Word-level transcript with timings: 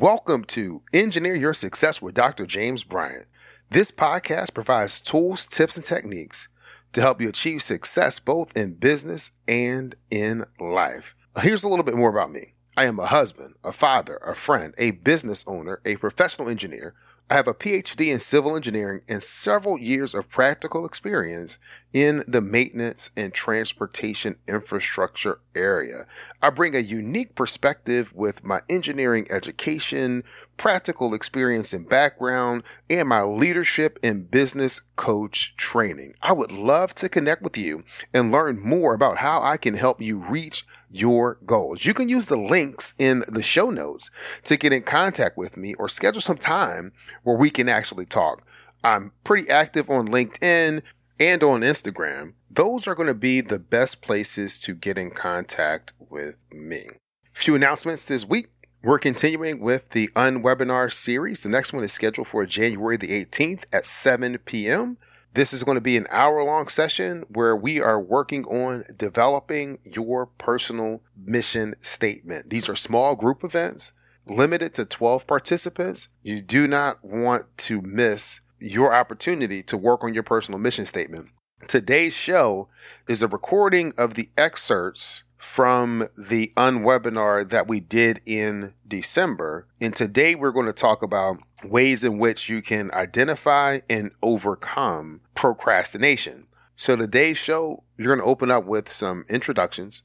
Welcome 0.00 0.44
to 0.44 0.82
Engineer 0.92 1.34
Your 1.34 1.52
Success 1.52 2.00
with 2.00 2.14
Dr. 2.14 2.46
James 2.46 2.84
Bryant. 2.84 3.26
This 3.68 3.90
podcast 3.90 4.54
provides 4.54 5.00
tools, 5.00 5.44
tips, 5.44 5.76
and 5.76 5.84
techniques 5.84 6.46
to 6.92 7.00
help 7.00 7.20
you 7.20 7.28
achieve 7.28 7.64
success 7.64 8.20
both 8.20 8.56
in 8.56 8.74
business 8.74 9.32
and 9.48 9.96
in 10.08 10.44
life. 10.60 11.16
Here's 11.40 11.64
a 11.64 11.68
little 11.68 11.84
bit 11.84 11.96
more 11.96 12.10
about 12.10 12.30
me. 12.30 12.54
I 12.76 12.84
am 12.84 13.00
a 13.00 13.06
husband, 13.06 13.56
a 13.64 13.72
father, 13.72 14.18
a 14.18 14.36
friend, 14.36 14.72
a 14.78 14.92
business 14.92 15.42
owner, 15.48 15.80
a 15.84 15.96
professional 15.96 16.48
engineer 16.48 16.94
I 17.30 17.34
have 17.34 17.48
a 17.48 17.52
PhD 17.52 18.10
in 18.10 18.20
civil 18.20 18.56
engineering 18.56 19.02
and 19.06 19.22
several 19.22 19.78
years 19.78 20.14
of 20.14 20.30
practical 20.30 20.86
experience 20.86 21.58
in 21.92 22.24
the 22.26 22.40
maintenance 22.40 23.10
and 23.18 23.34
transportation 23.34 24.36
infrastructure 24.48 25.40
area. 25.54 26.06
I 26.40 26.48
bring 26.48 26.74
a 26.74 26.80
unique 26.80 27.34
perspective 27.34 28.14
with 28.14 28.44
my 28.44 28.62
engineering 28.70 29.26
education, 29.28 30.24
practical 30.56 31.12
experience 31.12 31.74
and 31.74 31.86
background, 31.86 32.62
and 32.88 33.06
my 33.06 33.22
leadership 33.22 33.98
and 34.02 34.30
business 34.30 34.80
coach 34.96 35.54
training. 35.58 36.14
I 36.22 36.32
would 36.32 36.50
love 36.50 36.94
to 36.94 37.10
connect 37.10 37.42
with 37.42 37.58
you 37.58 37.84
and 38.14 38.32
learn 38.32 38.58
more 38.58 38.94
about 38.94 39.18
how 39.18 39.42
I 39.42 39.58
can 39.58 39.74
help 39.74 40.00
you 40.00 40.16
reach 40.16 40.64
your 40.90 41.38
goals. 41.44 41.84
You 41.84 41.94
can 41.94 42.08
use 42.08 42.26
the 42.26 42.36
links 42.36 42.94
in 42.98 43.24
the 43.28 43.42
show 43.42 43.70
notes 43.70 44.10
to 44.44 44.56
get 44.56 44.72
in 44.72 44.82
contact 44.82 45.36
with 45.36 45.56
me 45.56 45.74
or 45.74 45.88
schedule 45.88 46.20
some 46.20 46.38
time 46.38 46.92
where 47.22 47.36
we 47.36 47.50
can 47.50 47.68
actually 47.68 48.06
talk. 48.06 48.42
I'm 48.82 49.12
pretty 49.24 49.48
active 49.50 49.90
on 49.90 50.08
LinkedIn 50.08 50.82
and 51.20 51.42
on 51.42 51.60
Instagram. 51.60 52.34
Those 52.50 52.86
are 52.86 52.94
going 52.94 53.08
to 53.08 53.14
be 53.14 53.40
the 53.40 53.58
best 53.58 54.02
places 54.02 54.58
to 54.60 54.74
get 54.74 54.98
in 54.98 55.10
contact 55.10 55.92
with 55.98 56.36
me. 56.52 56.88
A 57.34 57.38
few 57.38 57.54
announcements 57.54 58.04
this 58.04 58.24
week. 58.24 58.48
We're 58.82 59.00
continuing 59.00 59.60
with 59.60 59.88
the 59.90 60.08
Unwebinar 60.14 60.92
series. 60.92 61.42
The 61.42 61.48
next 61.48 61.72
one 61.72 61.82
is 61.82 61.92
scheduled 61.92 62.28
for 62.28 62.46
January 62.46 62.96
the 62.96 63.24
18th 63.24 63.64
at 63.72 63.84
7 63.84 64.38
p.m. 64.44 64.98
This 65.34 65.52
is 65.52 65.62
going 65.62 65.76
to 65.76 65.82
be 65.82 65.96
an 65.96 66.06
hour 66.10 66.42
long 66.42 66.68
session 66.68 67.24
where 67.28 67.54
we 67.54 67.80
are 67.80 68.00
working 68.00 68.44
on 68.46 68.84
developing 68.96 69.78
your 69.84 70.26
personal 70.26 71.02
mission 71.16 71.74
statement. 71.80 72.50
These 72.50 72.68
are 72.68 72.76
small 72.76 73.14
group 73.14 73.44
events, 73.44 73.92
limited 74.26 74.74
to 74.74 74.84
12 74.84 75.26
participants. 75.26 76.08
You 76.22 76.40
do 76.40 76.66
not 76.66 77.04
want 77.04 77.44
to 77.58 77.80
miss 77.82 78.40
your 78.58 78.94
opportunity 78.94 79.62
to 79.64 79.76
work 79.76 80.02
on 80.02 80.14
your 80.14 80.22
personal 80.22 80.58
mission 80.58 80.86
statement. 80.86 81.28
Today's 81.66 82.14
show 82.14 82.68
is 83.06 83.22
a 83.22 83.28
recording 83.28 83.92
of 83.98 84.14
the 84.14 84.30
excerpts 84.36 85.24
from 85.36 86.08
the 86.16 86.52
unwebinar 86.56 87.48
that 87.48 87.68
we 87.68 87.80
did 87.80 88.20
in 88.26 88.74
December. 88.86 89.66
And 89.80 89.94
today 89.94 90.34
we're 90.34 90.52
going 90.52 90.66
to 90.66 90.72
talk 90.72 91.02
about 91.02 91.38
ways 91.64 92.04
in 92.04 92.18
which 92.18 92.48
you 92.48 92.62
can 92.62 92.90
identify 92.92 93.80
and 93.88 94.10
overcome 94.22 95.20
procrastination. 95.34 96.46
So 96.76 96.94
today's 96.94 97.36
show, 97.36 97.82
you're 97.96 98.14
going 98.14 98.24
to 98.24 98.30
open 98.30 98.50
up 98.50 98.64
with 98.64 98.90
some 98.90 99.24
introductions. 99.28 100.02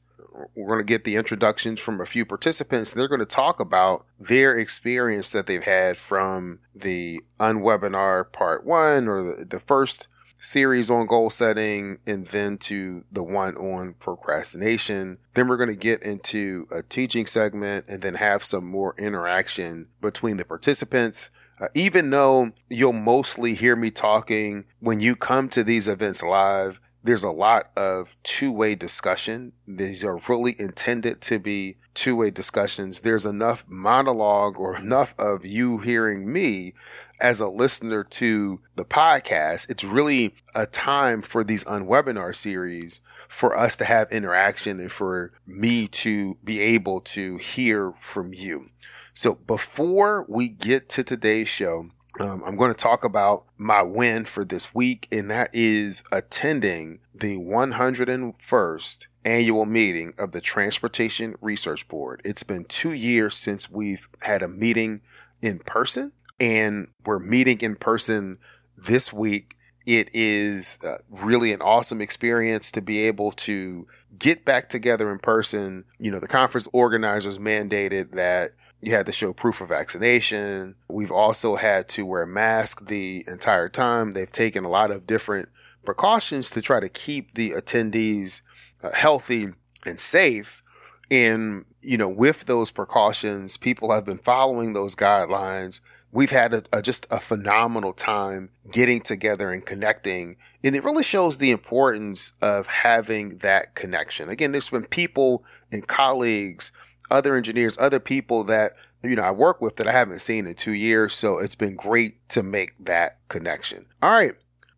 We're 0.56 0.68
going 0.68 0.80
to 0.80 0.84
get 0.84 1.04
the 1.04 1.16
introductions 1.16 1.80
from 1.80 2.02
a 2.02 2.08
few 2.08 2.26
participants. 2.26 2.92
They're 2.92 3.08
going 3.08 3.20
to 3.20 3.26
talk 3.26 3.60
about 3.60 4.06
their 4.20 4.58
experience 4.58 5.32
that 5.32 5.46
they've 5.46 5.62
had 5.62 5.98
from 5.98 6.60
the 6.74 7.22
unwebinar 7.40 8.32
part 8.32 8.66
one 8.66 9.08
or 9.08 9.24
the, 9.24 9.46
the 9.46 9.60
first 9.60 10.08
series 10.40 10.90
on 10.90 11.06
goal 11.06 11.30
setting 11.30 12.00
and 12.06 12.28
then 12.28 12.58
to 12.58 13.04
the 13.12 13.24
one 13.24 13.56
on 13.56 13.94
procrastination. 14.00 15.18
Then 15.36 15.48
we're 15.48 15.58
going 15.58 15.70
to 15.70 15.76
get 15.76 16.04
into 16.04 16.68
a 16.70 16.84
teaching 16.84 17.26
segment 17.26 17.88
and 17.88 18.02
then 18.02 18.16
have 18.16 18.44
some 18.44 18.66
more 18.66 18.94
interaction 18.98 19.88
between 20.02 20.38
the 20.38 20.46
participants. 20.46 21.30
Uh, 21.60 21.68
even 21.74 22.10
though 22.10 22.52
you'll 22.70 22.94
mostly 22.94 23.54
hear 23.54 23.76
me 23.76 23.92
talking 23.92 24.66
when 24.80 25.00
you 25.00 25.16
come 25.16 25.48
to 25.50 25.64
these 25.64 25.88
events 25.88 26.24
live, 26.24 26.80
there's 27.04 27.24
a 27.24 27.32
lot 27.32 27.70
of 27.76 28.16
two 28.24 28.52
way 28.52 28.76
discussion. 28.76 29.52
These 29.68 30.04
are 30.04 30.20
really 30.30 30.56
intended 30.60 31.22
to 31.22 31.40
be 31.40 31.78
two 31.94 32.16
way 32.16 32.32
discussions. 32.32 33.02
There's 33.02 33.26
enough 33.26 33.66
monologue 33.68 34.58
or 34.58 34.78
enough 34.78 35.14
of 35.18 35.46
you 35.46 35.80
hearing 35.80 36.32
me 36.32 36.74
as 37.20 37.40
a 37.40 37.48
listener 37.48 38.04
to 38.04 38.62
the 38.76 38.86
podcast. 38.86 39.70
It's 39.70 39.84
really 39.84 40.34
a 40.56 40.66
time 40.66 41.22
for 41.22 41.44
these 41.44 41.64
unwebinar 41.66 42.36
series 42.36 43.02
for 43.28 43.58
us 43.58 43.76
to 43.78 43.86
have 43.86 44.12
interaction 44.12 44.80
and 44.80 44.92
for 44.92 45.34
me 45.46 45.88
to 45.88 46.38
be 46.44 46.60
able 46.60 47.02
to 47.02 47.38
hear 47.38 47.94
from 48.00 48.34
you. 48.34 48.68
So 49.14 49.36
before 49.36 50.26
we 50.28 50.50
get 50.50 50.90
to 50.90 51.04
today's 51.04 51.48
show, 51.48 51.90
um, 52.20 52.44
I'm 52.46 52.56
going 52.56 52.72
to 52.72 52.78
talk 52.78 53.04
about 53.04 53.46
my 53.58 53.82
win 53.82 54.26
for 54.26 54.44
this 54.44 54.74
week, 54.74 55.08
and 55.12 55.30
that 55.32 55.50
is 55.54 56.04
attending 56.12 57.00
the 57.14 57.38
101st 57.38 59.06
annual 59.26 59.66
meeting 59.66 60.14
of 60.18 60.32
the 60.32 60.42
Transportation 60.42 61.36
Research 61.42 61.88
Board. 61.88 62.22
It's 62.26 62.44
been 62.44 62.66
two 62.66 62.92
years 62.92 63.38
since 63.38 63.70
we've 63.70 64.08
had 64.22 64.42
a 64.42 64.48
meeting 64.48 65.02
in 65.42 65.60
person, 65.60 66.12
and 66.40 66.88
we're 67.06 67.20
meeting 67.20 67.62
in 67.62 67.76
person 67.76 68.40
this 68.78 69.14
week. 69.14 69.56
It 69.86 70.10
is 70.14 70.78
uh, 70.84 70.98
really 71.10 71.52
an 71.52 71.62
awesome 71.62 72.02
experience 72.02 72.72
to 72.72 72.82
be 72.82 73.00
able 73.02 73.32
to 73.32 73.88
get 74.18 74.46
back 74.46 74.70
together 74.70 75.12
in 75.12 75.20
person. 75.20 75.86
You 76.00 76.12
know, 76.12 76.20
the 76.20 76.28
conference 76.28 76.68
organizers 76.72 77.38
mandated 77.38 78.12
that 78.12 78.54
you 78.84 78.94
had 78.94 79.06
to 79.06 79.14
show 79.14 79.32
proof 79.32 79.62
of 79.62 79.70
vaccination. 79.70 80.76
We've 80.90 81.12
also 81.12 81.56
had 81.56 81.88
to 81.90 82.06
wear 82.06 82.26
masks 82.26 82.84
the 82.84 83.24
entire 83.28 83.70
time. 83.70 84.12
They've 84.12 84.32
taken 84.32 84.66
a 84.66 84.70
lot 84.70 84.92
of 84.92 85.08
different 85.08 85.48
precautions 85.86 86.52
to 86.52 86.62
try 86.62 86.82
to 86.82 86.90
keep 86.90 87.34
the 87.34 87.52
attendees 87.52 88.42
uh, 88.84 88.92
healthy 88.92 89.48
and 89.86 90.00
safe. 90.00 90.62
And, 91.10 91.64
you 91.82 91.98
know, 91.98 92.10
with 92.10 92.46
those 92.46 92.72
precautions, 92.72 93.56
people 93.56 93.94
have 93.94 94.04
been 94.04 94.18
following 94.18 94.74
those 94.74 94.96
guidelines. 94.96 95.80
We've 96.12 96.32
had 96.32 96.54
a, 96.54 96.64
a, 96.74 96.82
just 96.82 97.08
a 97.10 97.22
phenomenal 97.22 97.94
time 97.94 98.50
getting 98.70 99.00
together 99.00 99.52
and 99.52 99.66
connecting. 99.66 100.36
And 100.62 100.76
it 100.76 100.84
really 100.84 101.04
shows 101.04 101.38
the 101.38 101.52
importance 101.52 102.34
of 102.42 102.68
having 102.68 103.38
that 103.40 103.76
connection. 103.76 104.28
Again, 104.28 104.52
there's 104.52 104.70
been 104.70 104.86
people 104.86 105.46
and 105.72 105.88
colleagues 105.88 106.74
other 107.12 107.36
engineers, 107.36 107.78
other 107.80 108.00
people 108.00 108.44
that 108.46 108.74
you 109.04 109.16
know 109.16 109.24
I 109.24 109.32
work 109.32 109.62
with 109.62 109.76
that 109.78 109.88
I 109.88 109.92
haven't 109.92 110.20
seen 110.20 110.48
in 110.48 110.56
two 110.56 110.74
years. 110.74 111.16
So 111.16 111.40
it's 111.40 111.56
been 111.56 111.76
great 111.76 112.28
to 112.30 112.44
make 112.44 112.74
that 112.86 113.20
connection. 113.30 113.86
All 114.02 114.12
right, 114.12 114.34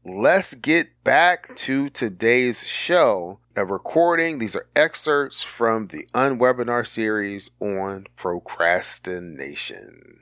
let's 0.06 0.54
get 0.54 1.04
back 1.04 1.56
to 1.58 1.90
today's 1.90 2.66
show. 2.66 3.40
A 3.58 3.64
recording. 3.64 4.40
These 4.40 4.58
are 4.58 4.68
excerpts 4.76 5.42
from 5.42 5.88
the 5.88 6.06
unwebinar 6.14 6.86
series 6.86 7.50
on 7.62 8.06
procrastination. 8.18 10.20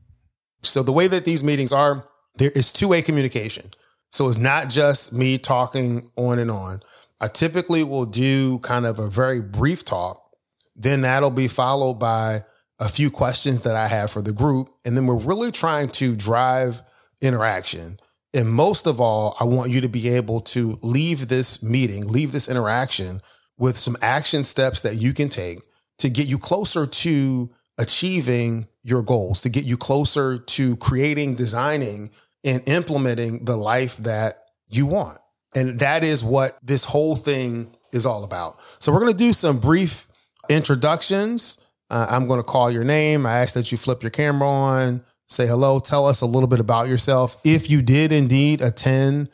So 0.62 0.84
the 0.84 0.92
way 0.92 1.08
that 1.08 1.26
these 1.26 1.44
meetings 1.44 1.72
are, 1.72 2.08
there 2.36 2.52
is 2.54 2.72
two-way 2.72 3.02
communication. 3.02 3.72
So 4.12 4.30
it's 4.30 4.38
not 4.38 4.70
just 4.70 5.14
me 5.14 5.40
talking 5.40 6.12
on 6.16 6.38
and 6.38 6.52
on. 6.52 6.82
I 7.20 7.28
typically 7.28 7.84
will 7.84 8.06
do 8.06 8.60
kind 8.60 8.86
of 8.86 9.00
a 9.00 9.10
very 9.10 9.42
brief 9.42 9.84
talk 9.84 10.23
then 10.76 11.02
that'll 11.02 11.32
be 11.32 11.48
followed 11.48 11.96
by 11.96 12.44
a 12.80 12.90
few 12.90 13.12
questions 13.12 13.62
that 13.62 13.76
I 13.76 13.88
have 13.88 14.12
for 14.12 14.22
the 14.22 14.32
group. 14.32 14.70
And 14.84 14.98
then 14.98 15.06
we're 15.06 15.16
really 15.16 15.52
trying 15.52 15.90
to 15.90 16.16
drive 16.16 16.82
interaction. 17.22 17.98
And 18.34 18.50
most 18.50 18.88
of 18.88 19.00
all, 19.00 19.38
I 19.40 19.44
want 19.44 19.72
you 19.72 19.82
to 19.82 19.90
be 19.90 20.10
able 20.10 20.42
to 20.42 20.80
leave 20.82 21.28
this 21.28 21.62
meeting, 21.62 22.08
leave 22.08 22.32
this 22.32 22.50
interaction 22.50 23.22
with 23.58 23.78
some 23.78 23.96
action 24.02 24.44
steps 24.44 24.82
that 24.82 24.96
you 24.96 25.14
can 25.14 25.30
take 25.30 25.60
to 26.00 26.10
get 26.10 26.28
you 26.28 26.40
closer 26.40 26.88
to 26.88 27.52
achieving 27.78 28.68
your 28.84 29.02
goals, 29.02 29.42
to 29.42 29.50
get 29.50 29.66
you 29.66 29.78
closer 29.78 30.40
to 30.40 30.76
creating, 30.78 31.36
designing, 31.36 32.10
and 32.44 32.68
implementing 32.68 33.46
the 33.46 33.56
life 33.56 33.98
that 33.98 34.36
you 34.68 34.86
want. 34.86 35.20
And 35.56 35.80
that 35.80 36.04
is 36.04 36.24
what 36.24 36.58
this 36.64 36.84
whole 36.84 37.16
thing 37.16 37.76
is 37.92 38.06
all 38.06 38.24
about. 38.24 38.60
So 38.80 38.92
we're 38.92 39.00
going 39.00 39.12
to 39.12 39.18
do 39.18 39.34
some 39.34 39.60
brief 39.60 40.08
introductions 40.50 41.58
Uh, 41.90 42.08
I'm 42.10 42.28
going 42.28 42.40
to 42.40 42.44
call 42.44 42.72
your 42.72 42.84
name. 42.84 43.26
I 43.28 43.40
ask 43.40 43.54
that 43.54 43.72
you 43.72 43.78
flip 43.78 44.02
your 44.02 44.10
camera 44.10 44.50
on, 44.50 45.04
say 45.28 45.46
hello, 45.46 45.80
tell 45.80 46.08
us 46.08 46.22
a 46.22 46.26
little 46.26 46.48
bit 46.48 46.60
about 46.60 46.88
yourself. 46.88 47.38
If 47.44 47.70
you 47.70 47.84
did 47.84 48.12
indeed 48.12 48.62
attend 48.62 49.30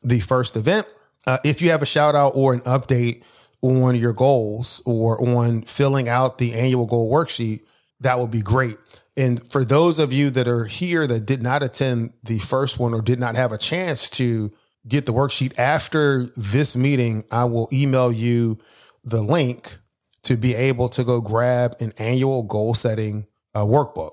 the 0.00 0.20
first 0.20 0.56
event, 0.56 0.86
uh, 1.26 1.38
if 1.44 1.60
you 1.60 1.70
have 1.70 1.82
a 1.82 1.86
shout 1.86 2.14
out 2.14 2.32
or 2.36 2.54
an 2.54 2.60
update 2.60 3.24
on 3.62 3.96
your 3.96 4.12
goals 4.12 4.80
or 4.84 5.20
on 5.26 5.62
filling 5.62 6.08
out 6.08 6.38
the 6.38 6.54
annual 6.54 6.86
goal 6.86 7.10
worksheet, 7.10 7.62
that 7.98 8.20
would 8.20 8.30
be 8.30 8.42
great. 8.42 8.76
And 9.16 9.44
for 9.50 9.64
those 9.64 9.98
of 9.98 10.12
you 10.12 10.30
that 10.30 10.46
are 10.46 10.66
here 10.66 11.08
that 11.08 11.26
did 11.26 11.42
not 11.42 11.64
attend 11.64 12.12
the 12.22 12.38
first 12.38 12.78
one 12.78 12.94
or 12.94 13.00
did 13.00 13.18
not 13.18 13.34
have 13.34 13.50
a 13.50 13.58
chance 13.58 14.08
to 14.10 14.52
get 14.86 15.06
the 15.06 15.12
worksheet 15.12 15.58
after 15.58 16.26
this 16.36 16.76
meeting, 16.76 17.24
I 17.32 17.46
will 17.46 17.68
email 17.72 18.12
you 18.12 18.58
the 19.02 19.22
link 19.22 19.78
to 20.24 20.36
be 20.36 20.54
able 20.54 20.88
to 20.90 21.04
go 21.04 21.20
grab 21.20 21.76
an 21.80 21.92
annual 21.98 22.42
goal 22.42 22.74
setting 22.74 23.26
uh, 23.54 23.60
workbook. 23.60 24.12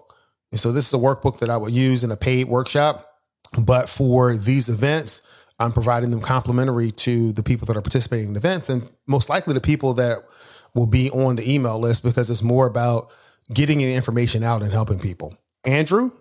And 0.51 0.59
so 0.59 0.71
this 0.71 0.87
is 0.87 0.93
a 0.93 0.97
workbook 0.97 1.39
that 1.39 1.49
I 1.49 1.57
would 1.57 1.73
use 1.73 2.03
in 2.03 2.11
a 2.11 2.17
paid 2.17 2.47
workshop. 2.47 3.07
But 3.59 3.89
for 3.89 4.35
these 4.35 4.69
events, 4.69 5.21
I'm 5.59 5.71
providing 5.71 6.11
them 6.11 6.21
complimentary 6.21 6.91
to 6.91 7.31
the 7.33 7.43
people 7.43 7.65
that 7.67 7.77
are 7.77 7.81
participating 7.81 8.29
in 8.29 8.35
events 8.35 8.69
and 8.69 8.89
most 9.07 9.29
likely 9.29 9.53
the 9.53 9.61
people 9.61 9.93
that 9.95 10.19
will 10.73 10.87
be 10.87 11.09
on 11.11 11.35
the 11.35 11.53
email 11.53 11.79
list 11.79 12.03
because 12.03 12.29
it's 12.29 12.43
more 12.43 12.65
about 12.65 13.11
getting 13.53 13.79
the 13.79 13.93
information 13.93 14.43
out 14.43 14.61
and 14.61 14.71
helping 14.71 14.99
people. 14.99 15.37
Andrew? 15.65 16.11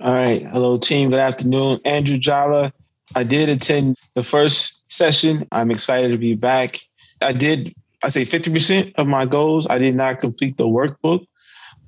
All 0.00 0.14
right. 0.14 0.42
Hello, 0.42 0.78
team. 0.78 1.10
Good 1.10 1.18
afternoon. 1.18 1.80
Andrew 1.84 2.18
Jala. 2.18 2.72
I 3.14 3.22
did 3.22 3.48
attend 3.48 3.96
the 4.14 4.22
first 4.22 4.90
session. 4.90 5.46
I'm 5.52 5.70
excited 5.70 6.10
to 6.10 6.18
be 6.18 6.34
back. 6.34 6.80
I 7.20 7.32
did, 7.32 7.74
I 8.06 8.08
say 8.08 8.24
50% 8.24 8.92
of 8.98 9.08
my 9.08 9.26
goals. 9.26 9.66
I 9.68 9.78
did 9.78 9.96
not 9.96 10.20
complete 10.20 10.56
the 10.58 10.64
workbook, 10.68 11.26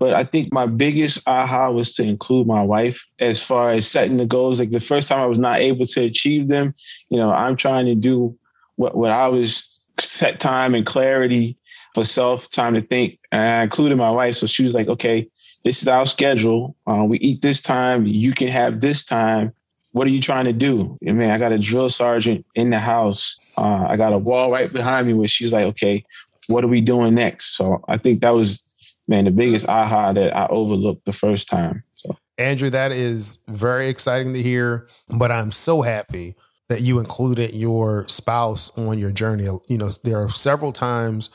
but 0.01 0.15
I 0.15 0.25
think 0.25 0.53
my 0.53 0.67
biggest 0.67 1.23
aha 1.29 1.71
was 1.71 1.93
to 1.93 2.03
include 2.03 2.49
my 2.49 2.61
wife 2.61 3.07
as 3.21 3.41
far 3.41 3.71
as 3.71 3.87
setting 3.87 4.17
the 4.17 4.27
goals. 4.27 4.59
Like 4.59 4.71
the 4.71 4.81
first 4.81 5.09
time 5.09 5.23
I 5.23 5.27
was 5.27 5.39
not 5.39 5.61
able 5.61 5.87
to 5.87 6.01
achieve 6.01 6.49
them, 6.49 6.75
you 7.09 7.19
know, 7.19 7.31
I'm 7.31 7.55
trying 7.55 7.87
to 7.87 7.95
do 7.95 8.37
what, 8.75 8.97
what 8.97 9.13
I 9.13 9.29
was 9.29 9.89
set 10.01 10.41
time 10.41 10.75
and 10.75 10.85
clarity 10.85 11.57
for 11.95 12.05
self, 12.05 12.51
time 12.51 12.75
to 12.75 12.81
think. 12.81 13.21
And 13.31 13.41
I 13.41 13.63
included 13.63 13.97
my 13.97 14.11
wife. 14.11 14.39
So 14.39 14.49
she 14.49 14.65
was 14.65 14.75
like, 14.75 14.89
okay, 14.89 15.31
this 15.63 15.83
is 15.83 15.87
our 15.87 16.05
schedule. 16.05 16.75
Uh, 16.89 17.05
we 17.09 17.19
eat 17.19 17.43
this 17.43 17.63
time. 17.63 18.09
You 18.09 18.33
can 18.33 18.49
have 18.49 18.81
this 18.81 19.05
time. 19.05 19.53
What 19.99 20.07
are 20.07 20.11
you 20.11 20.21
trying 20.21 20.45
to 20.45 20.53
do? 20.53 20.97
And 21.05 21.19
man, 21.19 21.33
I 21.33 21.39
got 21.39 21.51
a 21.51 21.59
drill 21.59 21.91
sergeant 21.91 22.47
in 22.55 22.71
the 22.71 22.79
house. 22.79 23.37
Uh, 23.57 23.85
I 23.89 23.97
got 23.97 24.13
a 24.13 24.19
wall 24.19 24.49
right 24.49 24.73
behind 24.73 25.09
me 25.09 25.13
where 25.13 25.27
she's 25.27 25.53
like, 25.53 25.65
okay, 25.65 26.05
what 26.47 26.63
are 26.63 26.69
we 26.69 26.81
doing 26.81 27.17
next? 27.17 27.57
So 27.57 27.83
I 27.89 27.97
think 27.97 28.21
that 28.21 28.31
was, 28.31 28.71
man, 29.09 29.25
the 29.25 29.33
biggest 29.33 29.69
aha 29.69 30.13
that 30.13 30.37
I 30.37 30.47
overlooked 30.51 31.05
the 31.05 31.13
first 31.13 31.49
time. 31.49 31.83
So. 31.97 32.17
Andrew, 32.39 32.71
that 32.71 32.93
is 32.93 33.39
very 33.49 33.89
exciting 33.89 34.35
to 34.35 34.41
hear, 34.41 34.89
but 35.09 35.33
I'm 35.33 35.51
so 35.51 35.83
happy 35.83 36.37
that 36.69 36.81
you 36.81 37.01
included 37.01 37.53
your 37.53 38.07
spouse 38.07 38.71
on 38.79 39.01
your 39.01 39.11
journey. 39.11 39.49
You 39.67 39.79
know, 39.79 39.91
there 40.05 40.23
are 40.23 40.31
several 40.31 40.73
times 40.73 41.29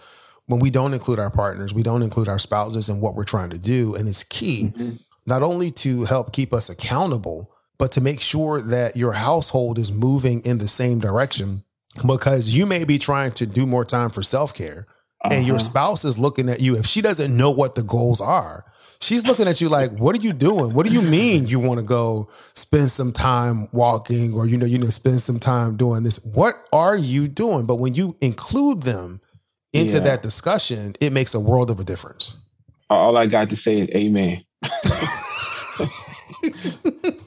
when 0.46 0.62
we 0.62 0.70
don't 0.70 0.94
include 0.94 1.20
our 1.20 1.32
partners, 1.32 1.74
we 1.74 1.84
don't 1.84 2.02
include 2.02 2.30
our 2.30 2.40
spouses 2.40 2.88
in 2.88 3.02
what 3.02 3.16
we're 3.16 3.26
trying 3.26 3.50
to 3.50 3.60
do. 3.60 3.94
And 3.94 4.08
it's 4.08 4.24
key 4.24 4.72
mm-hmm. 4.74 4.96
not 5.26 5.44
only 5.44 5.70
to 5.72 6.06
help 6.06 6.32
keep 6.32 6.54
us 6.54 6.70
accountable, 6.70 7.53
but 7.78 7.92
to 7.94 8.02
make 8.02 8.22
sure 8.22 8.62
that 8.62 8.96
your 8.96 9.14
household 9.14 9.78
is 9.78 9.92
moving 9.92 10.42
in 10.42 10.58
the 10.58 10.68
same 10.68 11.00
direction 11.00 11.64
because 12.06 12.50
you 12.50 12.66
may 12.66 12.84
be 12.84 12.98
trying 12.98 13.32
to 13.32 13.46
do 13.46 13.66
more 13.66 13.86
time 13.86 14.10
for 14.10 14.24
self 14.24 14.54
care 14.54 14.88
uh-huh. 15.22 15.34
and 15.34 15.46
your 15.46 15.58
uh-huh. 15.58 15.66
spouse 15.66 16.06
is 16.06 16.18
looking 16.18 16.50
at 16.50 16.60
you. 16.60 16.76
If 16.76 16.86
she 16.86 17.02
doesn't 17.02 17.36
know 17.36 17.52
what 17.52 17.76
the 17.76 17.84
goals 17.84 18.22
are, 18.22 18.66
she's 19.02 19.28
looking 19.28 19.48
at 19.48 19.62
you 19.62 19.70
like, 19.70 19.92
what 19.92 20.16
are 20.16 20.22
you 20.22 20.34
doing? 20.34 20.74
What 20.74 20.86
do 20.86 20.92
you 20.92 21.02
mean 21.02 21.48
you 21.48 21.60
want 21.60 21.80
to 21.80 21.86
go 21.86 22.30
spend 22.56 22.92
some 22.92 23.12
time 23.12 23.68
walking 23.72 24.34
or, 24.34 24.48
you 24.48 24.58
know, 24.58 24.66
you 24.66 24.78
know, 24.78 24.90
spend 24.90 25.22
some 25.22 25.40
time 25.40 25.78
doing 25.78 26.04
this? 26.04 26.24
What 26.24 26.56
are 26.72 26.96
you 26.96 27.28
doing? 27.28 27.66
But 27.66 27.76
when 27.76 27.94
you 27.94 28.16
include 28.22 28.84
them, 28.84 29.22
into 29.74 29.96
yeah. 29.96 30.04
that 30.04 30.22
discussion, 30.22 30.96
it 31.02 31.12
makes 31.12 31.34
a 31.34 31.40
world 31.40 31.72
of 31.72 31.80
a 31.80 31.84
difference. 31.84 32.38
All 32.90 33.18
I 33.18 33.26
got 33.26 33.50
to 33.50 33.58
say 33.58 33.80
is 33.80 33.90
amen. 33.90 34.46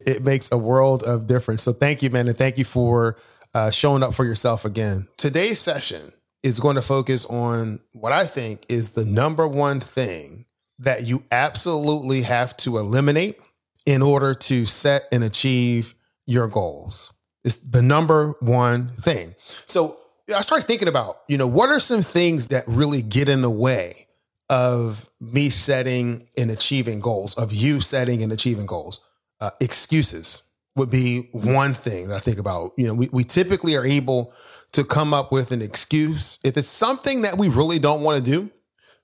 it 0.00 0.22
makes 0.22 0.50
a 0.50 0.58
world 0.58 1.02
of 1.02 1.26
difference. 1.26 1.62
So 1.62 1.72
thank 1.72 2.02
you, 2.02 2.10
man. 2.10 2.28
And 2.28 2.36
thank 2.36 2.58
you 2.58 2.64
for 2.64 3.16
uh, 3.54 3.70
showing 3.70 4.02
up 4.02 4.14
for 4.14 4.24
yourself 4.24 4.64
again. 4.64 5.08
Today's 5.16 5.58
session 5.58 6.12
is 6.42 6.60
going 6.60 6.76
to 6.76 6.82
focus 6.82 7.26
on 7.26 7.80
what 7.92 8.12
I 8.12 8.24
think 8.24 8.64
is 8.68 8.92
the 8.92 9.04
number 9.04 9.46
one 9.46 9.80
thing 9.80 10.46
that 10.78 11.02
you 11.04 11.22
absolutely 11.30 12.22
have 12.22 12.56
to 12.58 12.78
eliminate 12.78 13.36
in 13.84 14.02
order 14.02 14.34
to 14.34 14.64
set 14.64 15.02
and 15.12 15.22
achieve 15.22 15.94
your 16.26 16.48
goals. 16.48 17.12
It's 17.44 17.56
the 17.56 17.82
number 17.82 18.34
one 18.40 18.88
thing. 18.88 19.34
So 19.66 19.98
I 20.34 20.40
started 20.42 20.66
thinking 20.66 20.88
about, 20.88 21.20
you 21.28 21.36
know, 21.36 21.46
what 21.46 21.70
are 21.70 21.80
some 21.80 22.02
things 22.02 22.48
that 22.48 22.64
really 22.66 23.02
get 23.02 23.28
in 23.28 23.42
the 23.42 23.50
way 23.50 24.06
of 24.48 25.08
me 25.20 25.50
setting 25.50 26.28
and 26.36 26.50
achieving 26.50 27.00
goals, 27.00 27.34
of 27.34 27.52
you 27.52 27.80
setting 27.80 28.22
and 28.22 28.32
achieving 28.32 28.66
goals? 28.66 29.00
Uh, 29.40 29.50
excuses 29.60 30.42
would 30.76 30.90
be 30.90 31.28
one 31.32 31.74
thing 31.74 32.08
that 32.08 32.16
I 32.16 32.20
think 32.20 32.38
about. 32.38 32.72
You 32.76 32.88
know, 32.88 32.94
we, 32.94 33.08
we 33.12 33.24
typically 33.24 33.74
are 33.74 33.84
able 33.84 34.34
to 34.72 34.84
come 34.84 35.14
up 35.14 35.32
with 35.32 35.50
an 35.50 35.62
excuse. 35.62 36.38
If 36.44 36.56
it's 36.56 36.68
something 36.68 37.22
that 37.22 37.38
we 37.38 37.48
really 37.48 37.78
don't 37.78 38.02
want 38.02 38.22
to 38.22 38.30
do, 38.30 38.50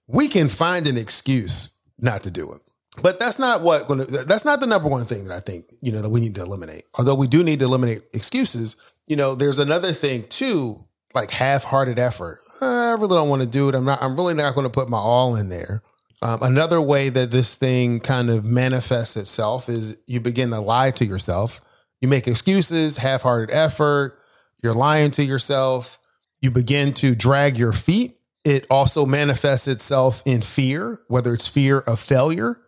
we 0.06 0.28
can 0.28 0.48
find 0.48 0.86
an 0.86 0.96
excuse 0.96 1.76
not 1.98 2.22
to 2.24 2.30
do 2.30 2.52
it. 2.52 2.60
But 3.02 3.18
that's 3.18 3.38
not 3.38 3.62
what 3.62 3.88
that's 4.26 4.44
not 4.44 4.60
the 4.60 4.66
number 4.66 4.88
one 4.88 5.04
thing 5.04 5.26
that 5.26 5.34
I 5.34 5.40
think, 5.40 5.66
you 5.82 5.92
know, 5.92 6.00
that 6.00 6.08
we 6.08 6.20
need 6.20 6.34
to 6.36 6.42
eliminate. 6.42 6.84
Although 6.94 7.14
we 7.14 7.26
do 7.26 7.42
need 7.42 7.58
to 7.58 7.66
eliminate 7.66 8.02
excuses, 8.14 8.76
you 9.06 9.16
know, 9.16 9.34
there's 9.34 9.58
another 9.58 9.92
thing 9.92 10.24
too 10.28 10.84
like 11.14 11.30
half-hearted 11.30 11.98
effort. 11.98 12.40
I 12.60 12.92
really 12.98 13.16
don't 13.16 13.28
want 13.28 13.42
to 13.42 13.48
do 13.48 13.68
it. 13.68 13.74
I'm 13.74 13.84
not. 13.84 14.02
I'm 14.02 14.16
really 14.16 14.34
not 14.34 14.54
going 14.54 14.66
to 14.66 14.70
put 14.70 14.88
my 14.88 14.98
all 14.98 15.36
in 15.36 15.48
there. 15.48 15.82
Um, 16.22 16.42
another 16.42 16.80
way 16.80 17.08
that 17.10 17.30
this 17.30 17.56
thing 17.56 18.00
kind 18.00 18.30
of 18.30 18.44
manifests 18.44 19.16
itself 19.16 19.68
is 19.68 19.96
you 20.06 20.20
begin 20.20 20.50
to 20.50 20.60
lie 20.60 20.90
to 20.92 21.04
yourself. 21.04 21.60
You 22.00 22.08
make 22.08 22.26
excuses, 22.26 22.96
half-hearted 22.96 23.54
effort. 23.54 24.18
You're 24.62 24.74
lying 24.74 25.10
to 25.12 25.24
yourself. 25.24 25.98
You 26.40 26.50
begin 26.50 26.94
to 26.94 27.14
drag 27.14 27.58
your 27.58 27.72
feet. 27.72 28.18
It 28.44 28.66
also 28.70 29.04
manifests 29.04 29.68
itself 29.68 30.22
in 30.24 30.40
fear, 30.40 31.00
whether 31.08 31.34
it's 31.34 31.48
fear 31.48 31.80
of 31.80 32.00
failure, 32.00 32.58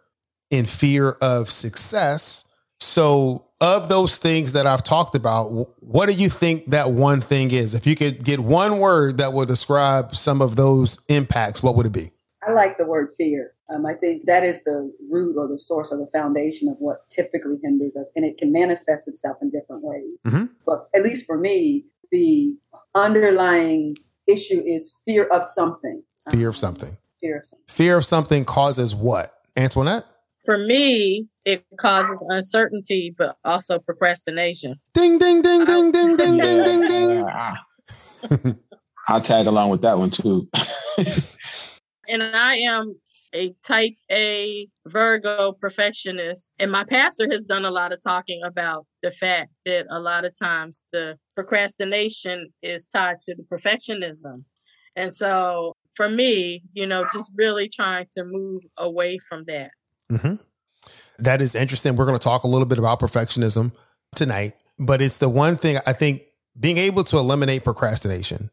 in 0.50 0.66
fear 0.66 1.12
of 1.20 1.50
success. 1.50 2.44
So 2.80 3.46
of 3.60 3.88
those 3.88 4.18
things 4.18 4.52
that 4.52 4.66
I've 4.66 4.84
talked 4.84 5.14
about, 5.14 5.48
what 5.82 6.06
do 6.06 6.14
you 6.14 6.28
think 6.28 6.70
that 6.70 6.90
one 6.90 7.20
thing 7.20 7.50
is? 7.50 7.74
If 7.74 7.86
you 7.86 7.96
could 7.96 8.24
get 8.24 8.40
one 8.40 8.78
word 8.78 9.18
that 9.18 9.32
would 9.32 9.48
describe 9.48 10.14
some 10.14 10.42
of 10.42 10.56
those 10.56 11.04
impacts, 11.08 11.62
what 11.62 11.74
would 11.76 11.86
it 11.86 11.92
be? 11.92 12.10
I 12.48 12.52
like 12.52 12.78
the 12.78 12.86
word 12.86 13.10
fear. 13.16 13.52
Um, 13.68 13.84
I 13.84 13.92
think 13.92 14.24
that 14.24 14.42
is 14.42 14.64
the 14.64 14.90
root 15.10 15.36
or 15.36 15.46
the 15.46 15.58
source 15.58 15.92
or 15.92 15.98
the 15.98 16.08
foundation 16.10 16.68
of 16.68 16.76
what 16.78 17.08
typically 17.10 17.58
hinders 17.62 17.94
us, 17.94 18.10
and 18.16 18.24
it 18.24 18.38
can 18.38 18.52
manifest 18.52 19.06
itself 19.06 19.36
in 19.42 19.50
different 19.50 19.82
ways. 19.82 20.14
Mm-hmm. 20.26 20.44
But 20.64 20.88
at 20.94 21.02
least 21.02 21.26
for 21.26 21.36
me, 21.36 21.84
the 22.10 22.56
underlying 22.94 23.96
issue 24.26 24.62
is 24.64 24.98
fear 25.04 25.24
of 25.24 25.44
something. 25.44 26.02
Fear 26.30 26.48
of 26.48 26.56
something. 26.56 26.96
Fear 27.20 27.38
of 27.38 27.46
something. 27.46 27.64
Fear 27.68 27.96
of 27.98 28.06
something 28.06 28.44
causes 28.46 28.94
what? 28.94 29.30
Antoinette? 29.54 30.04
For 30.44 30.56
me, 30.56 31.28
it 31.44 31.66
causes 31.78 32.24
uncertainty, 32.30 33.14
but 33.16 33.36
also 33.44 33.78
procrastination. 33.78 34.76
Ding, 34.94 35.18
ding, 35.18 35.42
ding, 35.42 35.66
ding, 35.66 35.92
ding, 35.92 36.16
ding, 36.16 36.38
ding, 36.38 36.64
ding, 36.64 36.88
ding. 36.88 38.58
I'll 39.08 39.20
tag 39.20 39.46
along 39.46 39.70
with 39.70 39.82
that 39.82 39.98
one 39.98 40.10
too. 40.10 40.48
and 42.08 42.22
I 42.22 42.56
am 42.56 42.94
a 43.34 43.54
type 43.66 43.94
A 44.10 44.66
Virgo 44.86 45.52
perfectionist. 45.52 46.52
And 46.58 46.72
my 46.72 46.84
pastor 46.84 47.28
has 47.30 47.42
done 47.42 47.64
a 47.64 47.70
lot 47.70 47.92
of 47.92 48.02
talking 48.02 48.40
about 48.44 48.86
the 49.02 49.10
fact 49.10 49.50
that 49.66 49.86
a 49.90 50.00
lot 50.00 50.24
of 50.24 50.32
times 50.38 50.82
the 50.92 51.18
procrastination 51.34 52.48
is 52.62 52.86
tied 52.86 53.20
to 53.22 53.34
the 53.34 53.42
perfectionism. 53.42 54.44
And 54.96 55.12
so 55.12 55.76
for 55.94 56.08
me, 56.08 56.62
you 56.72 56.86
know, 56.86 57.06
just 57.12 57.32
really 57.36 57.68
trying 57.68 58.06
to 58.12 58.24
move 58.24 58.62
away 58.76 59.18
from 59.18 59.44
that. 59.46 59.70
Mm-hmm. 60.10 60.34
That 61.18 61.40
is 61.40 61.54
interesting. 61.54 61.96
We're 61.96 62.06
going 62.06 62.18
to 62.18 62.22
talk 62.22 62.44
a 62.44 62.48
little 62.48 62.66
bit 62.66 62.78
about 62.78 63.00
perfectionism 63.00 63.72
tonight, 64.14 64.54
but 64.78 65.02
it's 65.02 65.18
the 65.18 65.28
one 65.28 65.56
thing 65.56 65.78
I 65.86 65.92
think 65.92 66.22
being 66.58 66.78
able 66.78 67.04
to 67.04 67.18
eliminate 67.18 67.64
procrastination 67.64 68.50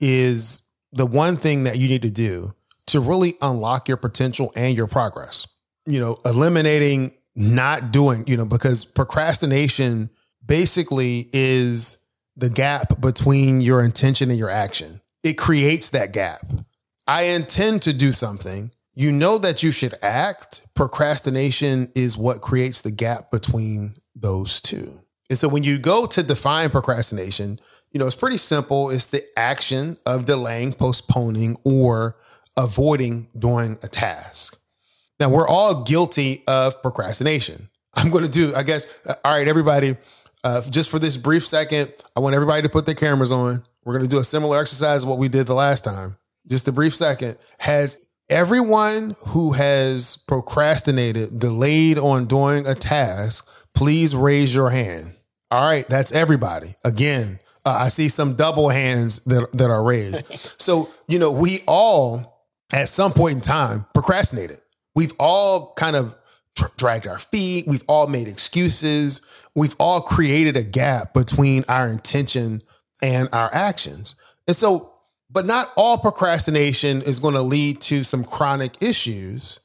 is 0.00 0.62
the 0.92 1.06
one 1.06 1.36
thing 1.36 1.64
that 1.64 1.78
you 1.78 1.88
need 1.88 2.02
to 2.02 2.10
do 2.10 2.54
to 2.92 3.00
really 3.00 3.34
unlock 3.42 3.88
your 3.88 3.96
potential 3.96 4.52
and 4.56 4.76
your 4.76 4.86
progress. 4.86 5.48
You 5.86 6.00
know, 6.00 6.20
eliminating 6.24 7.12
not 7.34 7.90
doing, 7.90 8.24
you 8.26 8.36
know, 8.36 8.44
because 8.44 8.84
procrastination 8.84 10.10
basically 10.44 11.28
is 11.32 11.98
the 12.36 12.50
gap 12.50 13.00
between 13.00 13.60
your 13.60 13.82
intention 13.82 14.30
and 14.30 14.38
your 14.38 14.50
action. 14.50 15.00
It 15.22 15.34
creates 15.34 15.90
that 15.90 16.12
gap. 16.12 16.40
I 17.06 17.22
intend 17.22 17.82
to 17.82 17.92
do 17.92 18.12
something, 18.12 18.70
you 18.94 19.10
know 19.10 19.38
that 19.38 19.62
you 19.62 19.70
should 19.70 19.94
act. 20.02 20.62
Procrastination 20.74 21.90
is 21.94 22.16
what 22.16 22.42
creates 22.42 22.82
the 22.82 22.90
gap 22.90 23.30
between 23.30 23.94
those 24.14 24.60
two. 24.60 25.00
And 25.30 25.38
so 25.38 25.48
when 25.48 25.62
you 25.62 25.78
go 25.78 26.06
to 26.06 26.22
define 26.22 26.70
procrastination, 26.70 27.58
you 27.92 27.98
know, 27.98 28.06
it's 28.06 28.16
pretty 28.16 28.36
simple. 28.36 28.90
It's 28.90 29.06
the 29.06 29.24
action 29.36 29.96
of 30.04 30.26
delaying, 30.26 30.74
postponing, 30.74 31.56
or 31.64 32.16
avoiding 32.56 33.28
doing 33.38 33.78
a 33.82 33.88
task. 33.88 34.58
Now, 35.20 35.28
we're 35.28 35.48
all 35.48 35.84
guilty 35.84 36.42
of 36.46 36.82
procrastination. 36.82 37.70
I'm 37.94 38.10
going 38.10 38.24
to 38.24 38.30
do, 38.30 38.54
I 38.54 38.62
guess, 38.62 38.86
uh, 39.06 39.14
all 39.24 39.32
right, 39.32 39.46
everybody, 39.46 39.96
uh, 40.44 40.62
just 40.70 40.90
for 40.90 40.98
this 40.98 41.16
brief 41.16 41.46
second, 41.46 41.92
I 42.16 42.20
want 42.20 42.34
everybody 42.34 42.62
to 42.62 42.68
put 42.68 42.86
their 42.86 42.94
cameras 42.94 43.30
on. 43.30 43.64
We're 43.84 43.94
going 43.94 44.04
to 44.04 44.10
do 44.10 44.18
a 44.18 44.24
similar 44.24 44.60
exercise 44.60 45.02
of 45.02 45.08
what 45.08 45.18
we 45.18 45.28
did 45.28 45.46
the 45.46 45.54
last 45.54 45.84
time. 45.84 46.16
Just 46.48 46.66
a 46.66 46.72
brief 46.72 46.94
second. 46.94 47.38
Has 47.58 47.98
everyone 48.28 49.14
who 49.28 49.52
has 49.52 50.16
procrastinated, 50.16 51.38
delayed 51.38 51.98
on 51.98 52.26
doing 52.26 52.66
a 52.66 52.74
task, 52.74 53.48
please 53.74 54.14
raise 54.16 54.54
your 54.54 54.70
hand. 54.70 55.16
All 55.50 55.62
right, 55.62 55.86
that's 55.86 56.12
everybody. 56.12 56.74
Again, 56.84 57.38
uh, 57.64 57.76
I 57.80 57.88
see 57.88 58.08
some 58.08 58.34
double 58.34 58.70
hands 58.70 59.18
that, 59.24 59.52
that 59.52 59.70
are 59.70 59.84
raised. 59.84 60.54
so, 60.60 60.88
you 61.06 61.18
know, 61.18 61.30
we 61.30 61.60
all 61.66 62.31
at 62.72 62.88
some 62.88 63.12
point 63.12 63.34
in 63.36 63.40
time 63.40 63.86
procrastinated. 63.94 64.60
We've 64.94 65.14
all 65.18 65.74
kind 65.74 65.96
of 65.96 66.16
dragged 66.76 67.06
our 67.06 67.18
feet. 67.18 67.66
We've 67.66 67.84
all 67.86 68.06
made 68.06 68.28
excuses. 68.28 69.20
We've 69.54 69.76
all 69.78 70.00
created 70.00 70.56
a 70.56 70.64
gap 70.64 71.14
between 71.14 71.64
our 71.68 71.88
intention 71.88 72.62
and 73.02 73.28
our 73.32 73.50
actions. 73.52 74.14
And 74.46 74.56
so, 74.56 74.92
but 75.30 75.46
not 75.46 75.70
all 75.76 75.98
procrastination 75.98 77.02
is 77.02 77.18
going 77.18 77.34
to 77.34 77.42
lead 77.42 77.80
to 77.82 78.04
some 78.04 78.24
chronic 78.24 78.82
issues, 78.82 79.60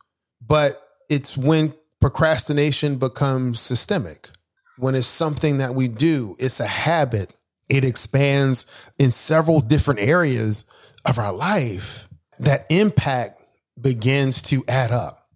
but 0.46 0.82
it's 1.10 1.38
when 1.38 1.74
procrastination 2.00 2.98
becomes 2.98 3.60
systemic, 3.60 4.30
when 4.78 4.96
it's 4.96 5.08
something 5.08 5.58
that 5.58 5.76
we 5.76 5.88
do, 5.88 6.36
it's 6.40 6.60
a 6.60 6.68
habit 6.68 7.34
it 7.70 7.84
expands 7.84 8.66
in 8.98 9.12
several 9.12 9.62
different 9.62 10.00
areas 10.00 10.64
of 11.06 11.20
our 11.20 11.34
life. 11.34 12.07
That 12.40 12.66
impact 12.70 13.42
begins 13.80 14.42
to 14.44 14.64
add 14.68 14.92
up. 14.92 15.28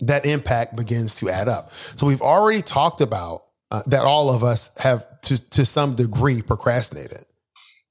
That 0.00 0.26
impact 0.26 0.76
begins 0.76 1.14
to 1.16 1.30
add 1.30 1.48
up. 1.48 1.70
So 1.96 2.06
we've 2.06 2.22
already 2.22 2.62
talked 2.62 3.00
about 3.00 3.44
uh, 3.70 3.82
that 3.86 4.04
all 4.04 4.30
of 4.30 4.44
us 4.44 4.70
have 4.78 5.06
to 5.22 5.50
to 5.50 5.64
some 5.64 5.94
degree 5.94 6.42
procrastinated, 6.42 7.24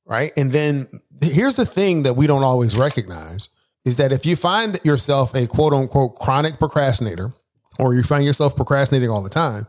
right? 0.05 0.31
And 0.37 0.51
then 0.51 0.87
here's 1.21 1.55
the 1.55 1.65
thing 1.65 2.03
that 2.03 2.15
we 2.15 2.27
don't 2.27 2.43
always 2.43 2.75
recognize 2.77 3.49
is 3.85 3.97
that 3.97 4.11
if 4.11 4.25
you 4.25 4.35
find 4.35 4.79
yourself 4.83 5.33
a 5.33 5.47
quote 5.47 5.73
unquote 5.73 6.15
chronic 6.15 6.59
procrastinator, 6.59 7.33
or 7.79 7.95
you 7.95 8.03
find 8.03 8.23
yourself 8.23 8.55
procrastinating 8.55 9.09
all 9.09 9.23
the 9.23 9.29
time, 9.29 9.65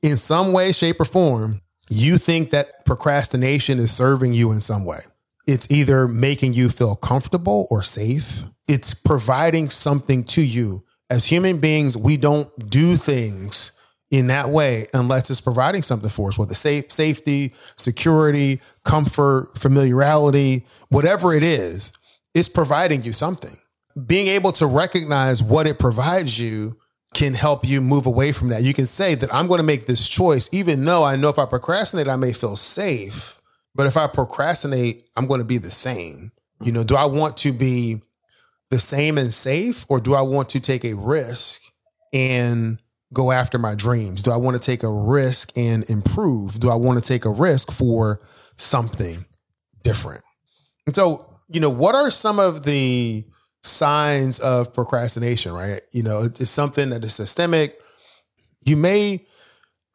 in 0.00 0.16
some 0.16 0.52
way, 0.52 0.72
shape, 0.72 1.00
or 1.00 1.04
form, 1.04 1.60
you 1.90 2.16
think 2.16 2.50
that 2.50 2.84
procrastination 2.86 3.78
is 3.78 3.90
serving 3.90 4.32
you 4.32 4.52
in 4.52 4.60
some 4.60 4.84
way. 4.84 5.00
It's 5.46 5.70
either 5.70 6.06
making 6.06 6.54
you 6.54 6.68
feel 6.68 6.96
comfortable 6.96 7.66
or 7.70 7.82
safe. 7.82 8.44
It's 8.68 8.94
providing 8.94 9.70
something 9.70 10.24
to 10.24 10.42
you. 10.42 10.84
As 11.10 11.26
human 11.26 11.58
beings, 11.58 11.96
we 11.96 12.16
don't 12.16 12.70
do 12.70 12.96
things 12.96 13.72
in 14.10 14.28
that 14.28 14.50
way 14.50 14.86
unless 14.94 15.30
it's 15.30 15.40
providing 15.40 15.82
something 15.82 16.10
for 16.10 16.28
us, 16.28 16.38
whether 16.38 16.54
safe, 16.54 16.92
safety, 16.92 17.54
security, 17.76 18.60
comfort, 18.84 19.58
familiarity, 19.58 20.66
whatever 20.90 21.34
it 21.34 21.42
is, 21.42 21.92
it's 22.34 22.48
providing 22.48 23.02
you 23.02 23.12
something. 23.12 23.58
Being 24.06 24.28
able 24.28 24.52
to 24.52 24.66
recognize 24.66 25.42
what 25.42 25.66
it 25.66 25.78
provides 25.78 26.38
you 26.38 26.76
can 27.14 27.34
help 27.34 27.66
you 27.66 27.80
move 27.80 28.06
away 28.06 28.32
from 28.32 28.48
that. 28.48 28.62
You 28.62 28.72
can 28.72 28.86
say 28.86 29.14
that 29.16 29.34
I'm 29.34 29.46
going 29.46 29.58
to 29.58 29.64
make 29.64 29.86
this 29.86 30.08
choice, 30.08 30.48
even 30.52 30.84
though 30.84 31.04
I 31.04 31.16
know 31.16 31.28
if 31.28 31.38
I 31.38 31.46
procrastinate, 31.46 32.08
I 32.08 32.16
may 32.16 32.32
feel 32.32 32.56
safe. 32.56 33.38
But 33.74 33.86
if 33.86 33.96
I 33.96 34.06
procrastinate, 34.06 35.04
I'm 35.16 35.26
going 35.26 35.40
to 35.40 35.46
be 35.46 35.58
the 35.58 35.70
same. 35.70 36.32
You 36.60 36.72
know, 36.72 36.84
do 36.84 36.94
I 36.94 37.06
want 37.06 37.36
to 37.38 37.52
be 37.52 38.02
the 38.70 38.78
same 38.78 39.18
and 39.18 39.34
safe, 39.34 39.84
or 39.88 40.00
do 40.00 40.14
I 40.14 40.22
want 40.22 40.48
to 40.50 40.60
take 40.60 40.84
a 40.84 40.94
risk 40.94 41.60
and 42.12 42.80
go 43.12 43.30
after 43.30 43.58
my 43.58 43.74
dreams? 43.74 44.22
Do 44.22 44.30
I 44.30 44.36
want 44.36 44.60
to 44.60 44.64
take 44.64 44.82
a 44.82 44.90
risk 44.90 45.52
and 45.56 45.88
improve? 45.90 46.60
Do 46.60 46.70
I 46.70 46.74
want 46.74 47.02
to 47.02 47.06
take 47.06 47.24
a 47.24 47.30
risk 47.30 47.70
for 47.70 48.20
something 48.56 49.26
different? 49.82 50.22
And 50.86 50.96
so, 50.96 51.40
you 51.48 51.60
know, 51.60 51.70
what 51.70 51.94
are 51.94 52.10
some 52.10 52.38
of 52.38 52.64
the 52.64 53.24
signs 53.62 54.38
of 54.40 54.72
procrastination, 54.72 55.52
right? 55.52 55.82
You 55.92 56.02
know, 56.02 56.22
it's 56.22 56.50
something 56.50 56.90
that 56.90 57.04
is 57.04 57.14
systemic. 57.14 57.78
You 58.64 58.76
may 58.76 59.26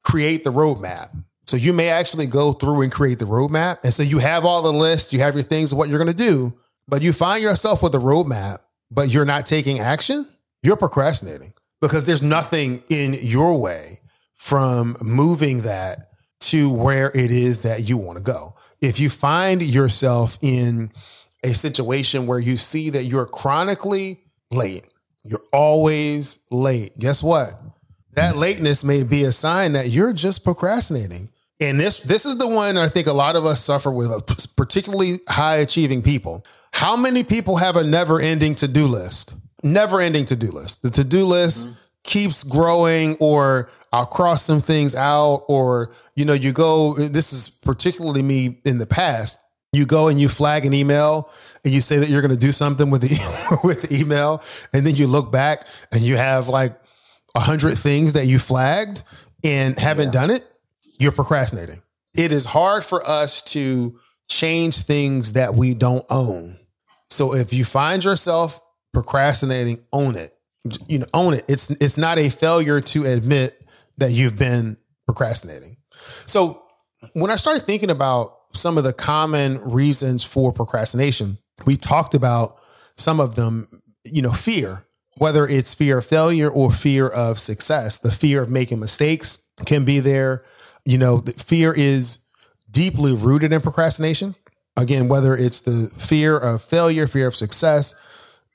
create 0.03 0.43
the 0.43 0.51
roadmap. 0.51 1.10
So 1.47 1.55
you 1.55 1.71
may 1.71 1.89
actually 1.89 2.27
go 2.27 2.51
through 2.51 2.81
and 2.81 2.91
create 2.91 3.19
the 3.19 3.25
roadmap. 3.25 3.77
And 3.83 3.93
so 3.93 4.03
you 4.03 4.19
have 4.19 4.43
all 4.43 4.61
the 4.61 4.73
lists, 4.73 5.13
you 5.13 5.19
have 5.21 5.33
your 5.33 5.43
things 5.43 5.73
what 5.73 5.87
you're 5.89 5.97
going 5.97 6.07
to 6.07 6.13
do, 6.13 6.53
but 6.87 7.01
you 7.01 7.13
find 7.13 7.41
yourself 7.41 7.81
with 7.81 7.95
a 7.95 7.99
roadmap, 7.99 8.59
but 8.91 9.09
you're 9.09 9.25
not 9.25 9.45
taking 9.45 9.79
action. 9.79 10.27
You're 10.61 10.75
procrastinating 10.75 11.53
because 11.81 12.05
there's 12.05 12.23
nothing 12.23 12.83
in 12.89 13.13
your 13.13 13.59
way 13.59 14.01
from 14.33 14.97
moving 15.01 15.61
that 15.61 16.11
to 16.39 16.69
where 16.69 17.11
it 17.15 17.31
is 17.31 17.61
that 17.61 17.87
you 17.87 17.97
want 17.97 18.17
to 18.17 18.23
go. 18.23 18.55
If 18.81 18.99
you 18.99 19.09
find 19.09 19.61
yourself 19.61 20.37
in 20.41 20.91
a 21.43 21.53
situation 21.53 22.27
where 22.27 22.39
you 22.39 22.57
see 22.57 22.89
that 22.89 23.05
you're 23.05 23.25
chronically 23.25 24.19
late, 24.51 24.85
you're 25.23 25.43
always 25.51 26.39
late. 26.51 26.97
Guess 26.99 27.23
what? 27.23 27.55
That 28.13 28.37
lateness 28.37 28.83
may 28.83 29.03
be 29.03 29.23
a 29.23 29.31
sign 29.31 29.73
that 29.73 29.89
you're 29.89 30.13
just 30.13 30.43
procrastinating. 30.43 31.29
And 31.59 31.79
this 31.79 32.01
this 32.01 32.25
is 32.25 32.37
the 32.37 32.47
one 32.47 32.77
I 32.77 32.87
think 32.87 33.07
a 33.07 33.13
lot 33.13 33.35
of 33.35 33.45
us 33.45 33.63
suffer 33.63 33.91
with, 33.91 34.11
particularly 34.55 35.19
high 35.27 35.57
achieving 35.57 36.01
people. 36.01 36.45
How 36.73 36.95
many 36.95 37.23
people 37.23 37.57
have 37.57 37.75
a 37.75 37.83
never 37.83 38.19
ending 38.19 38.55
to 38.55 38.67
do 38.67 38.85
list? 38.85 39.33
Never 39.63 39.99
ending 39.99 40.25
to 40.25 40.35
do 40.35 40.51
list. 40.51 40.83
The 40.83 40.91
to 40.91 41.03
do 41.03 41.25
list 41.25 41.67
mm-hmm. 41.67 41.77
keeps 42.03 42.43
growing, 42.43 43.15
or 43.15 43.69
I'll 43.91 44.05
cross 44.05 44.43
some 44.43 44.61
things 44.61 44.93
out, 44.93 45.45
or 45.47 45.91
you 46.15 46.25
know, 46.25 46.33
you 46.33 46.51
go. 46.51 46.93
This 46.93 47.33
is 47.33 47.49
particularly 47.49 48.21
me 48.21 48.59
in 48.63 48.77
the 48.77 48.85
past 48.85 49.39
you 49.73 49.85
go 49.85 50.07
and 50.07 50.19
you 50.19 50.29
flag 50.29 50.65
an 50.65 50.73
email 50.73 51.29
and 51.63 51.73
you 51.73 51.81
say 51.81 51.97
that 51.97 52.09
you're 52.09 52.21
going 52.21 52.31
to 52.31 52.37
do 52.37 52.51
something 52.51 52.89
with 52.89 53.01
the 53.01 53.59
with 53.63 53.83
the 53.83 53.95
email 53.95 54.41
and 54.73 54.85
then 54.85 54.95
you 54.95 55.07
look 55.07 55.31
back 55.31 55.65
and 55.91 56.01
you 56.01 56.17
have 56.17 56.47
like 56.47 56.79
a 57.35 57.39
hundred 57.39 57.77
things 57.77 58.13
that 58.13 58.25
you 58.25 58.39
flagged 58.39 59.03
and 59.43 59.77
haven't 59.77 60.07
yeah. 60.07 60.11
done 60.11 60.29
it 60.29 60.43
you're 60.97 61.11
procrastinating 61.11 61.81
it 62.15 62.31
is 62.31 62.45
hard 62.45 62.83
for 62.83 63.07
us 63.07 63.41
to 63.41 63.97
change 64.29 64.81
things 64.81 65.33
that 65.33 65.55
we 65.55 65.73
don't 65.73 66.05
own 66.09 66.57
so 67.09 67.33
if 67.33 67.53
you 67.53 67.63
find 67.63 68.03
yourself 68.03 68.61
procrastinating 68.93 69.79
own 69.93 70.15
it 70.15 70.35
you 70.87 70.99
know 70.99 71.05
own 71.13 71.33
it 71.33 71.45
it's 71.47 71.69
it's 71.71 71.97
not 71.97 72.17
a 72.17 72.29
failure 72.29 72.81
to 72.81 73.05
admit 73.05 73.65
that 73.97 74.11
you've 74.11 74.37
been 74.37 74.77
procrastinating 75.05 75.77
so 76.25 76.61
when 77.13 77.31
i 77.31 77.35
started 77.35 77.63
thinking 77.63 77.89
about 77.89 78.37
some 78.57 78.77
of 78.77 78.83
the 78.83 78.93
common 78.93 79.59
reasons 79.69 80.23
for 80.23 80.51
procrastination. 80.51 81.37
We 81.65 81.77
talked 81.77 82.13
about 82.13 82.57
some 82.95 83.19
of 83.19 83.35
them, 83.35 83.67
you 84.03 84.21
know, 84.21 84.31
fear, 84.31 84.85
whether 85.17 85.47
it's 85.47 85.73
fear 85.73 85.99
of 85.99 86.05
failure 86.05 86.49
or 86.49 86.71
fear 86.71 87.07
of 87.07 87.39
success. 87.39 87.99
The 87.99 88.11
fear 88.11 88.41
of 88.41 88.49
making 88.49 88.79
mistakes 88.79 89.39
can 89.65 89.85
be 89.85 89.99
there. 89.99 90.43
You 90.88 90.98
know, 90.98 91.22
fear 91.36 91.74
is 91.74 92.20
deeply 92.72 93.12
rooted 93.12 93.51
in 93.51 93.60
procrastination. 93.60 94.36
Again, 94.77 95.10
whether 95.10 95.36
it's 95.36 95.60
the 95.60 95.91
fear 95.98 96.38
of 96.38 96.62
failure, 96.62 97.08
fear 97.08 97.27
of 97.27 97.36
success, 97.36 97.94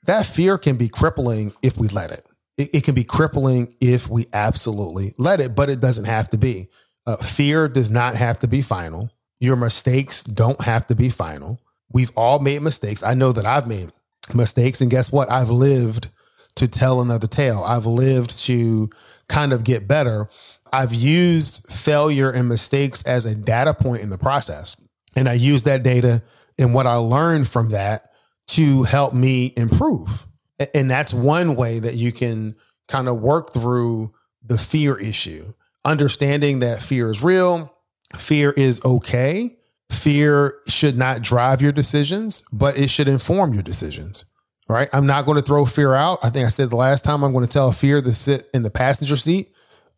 that 0.07 0.25
fear 0.25 0.57
can 0.57 0.75
be 0.75 0.89
crippling 0.89 1.53
if 1.61 1.77
we 1.77 1.89
let 1.89 2.09
it. 2.09 2.25
It, 2.57 2.69
it 2.73 2.83
can 2.83 2.95
be 2.95 3.03
crippling 3.03 3.75
if 3.79 4.09
we 4.09 4.25
absolutely 4.33 5.13
let 5.19 5.41
it, 5.41 5.53
but 5.53 5.69
it 5.69 5.79
doesn't 5.79 6.05
have 6.05 6.27
to 6.29 6.37
be. 6.37 6.69
Uh, 7.05 7.17
fear 7.17 7.67
does 7.67 7.91
not 7.91 8.15
have 8.15 8.39
to 8.39 8.47
be 8.47 8.63
final. 8.63 9.11
Your 9.39 9.55
mistakes 9.55 10.23
don't 10.23 10.61
have 10.61 10.87
to 10.87 10.95
be 10.95 11.11
final. 11.11 11.59
We've 11.91 12.11
all 12.15 12.39
made 12.39 12.63
mistakes. 12.63 13.03
I 13.03 13.13
know 13.13 13.31
that 13.33 13.45
I've 13.45 13.67
made 13.67 13.91
mistakes. 14.33 14.81
And 14.81 14.89
guess 14.89 15.11
what? 15.11 15.29
I've 15.29 15.51
lived 15.51 16.09
to 16.55 16.67
tell 16.67 16.99
another 16.99 17.27
tale. 17.27 17.63
I've 17.63 17.85
lived 17.85 18.43
to 18.45 18.89
kind 19.27 19.53
of 19.53 19.63
get 19.63 19.87
better. 19.87 20.29
I've 20.73 20.93
used 20.93 21.71
failure 21.71 22.31
and 22.31 22.49
mistakes 22.49 23.03
as 23.03 23.25
a 23.25 23.35
data 23.35 23.73
point 23.73 24.01
in 24.01 24.09
the 24.09 24.17
process. 24.17 24.75
And 25.15 25.29
I 25.29 25.33
use 25.33 25.63
that 25.63 25.83
data 25.83 26.23
and 26.57 26.73
what 26.73 26.87
I 26.87 26.95
learned 26.95 27.47
from 27.47 27.69
that 27.69 28.09
to 28.47 28.83
help 28.83 29.13
me 29.13 29.53
improve. 29.55 30.25
And 30.73 30.89
that's 30.89 31.13
one 31.13 31.55
way 31.55 31.79
that 31.79 31.95
you 31.95 32.11
can 32.11 32.55
kind 32.87 33.07
of 33.07 33.19
work 33.21 33.53
through 33.53 34.13
the 34.43 34.57
fear 34.57 34.97
issue, 34.97 35.53
understanding 35.85 36.59
that 36.59 36.81
fear 36.81 37.09
is 37.09 37.23
real, 37.23 37.73
Fear 38.15 38.51
is 38.51 38.79
okay. 38.85 39.57
Fear 39.91 40.55
should 40.67 40.97
not 40.97 41.21
drive 41.21 41.61
your 41.61 41.71
decisions, 41.71 42.43
but 42.51 42.77
it 42.77 42.89
should 42.89 43.07
inform 43.07 43.53
your 43.53 43.63
decisions. 43.63 44.25
right? 44.69 44.89
I'm 44.93 45.05
not 45.05 45.25
going 45.25 45.35
to 45.35 45.41
throw 45.41 45.65
fear 45.65 45.93
out. 45.93 46.19
I 46.23 46.29
think 46.29 46.45
I 46.45 46.49
said 46.49 46.69
the 46.69 46.75
last 46.75 47.03
time 47.03 47.23
I'm 47.23 47.31
going 47.31 47.45
to 47.45 47.51
tell 47.51 47.71
fear 47.71 48.01
to 48.01 48.13
sit 48.13 48.45
in 48.53 48.63
the 48.63 48.71
passenger 48.71 49.17
seat 49.17 49.49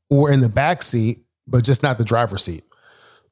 or 0.10 0.32
in 0.32 0.42
the 0.42 0.50
back 0.50 0.84
seat, 0.84 1.20
but 1.48 1.64
just 1.64 1.84
not 1.84 1.98
the 1.98 2.06
driver's 2.06 2.44
seat 2.44 2.64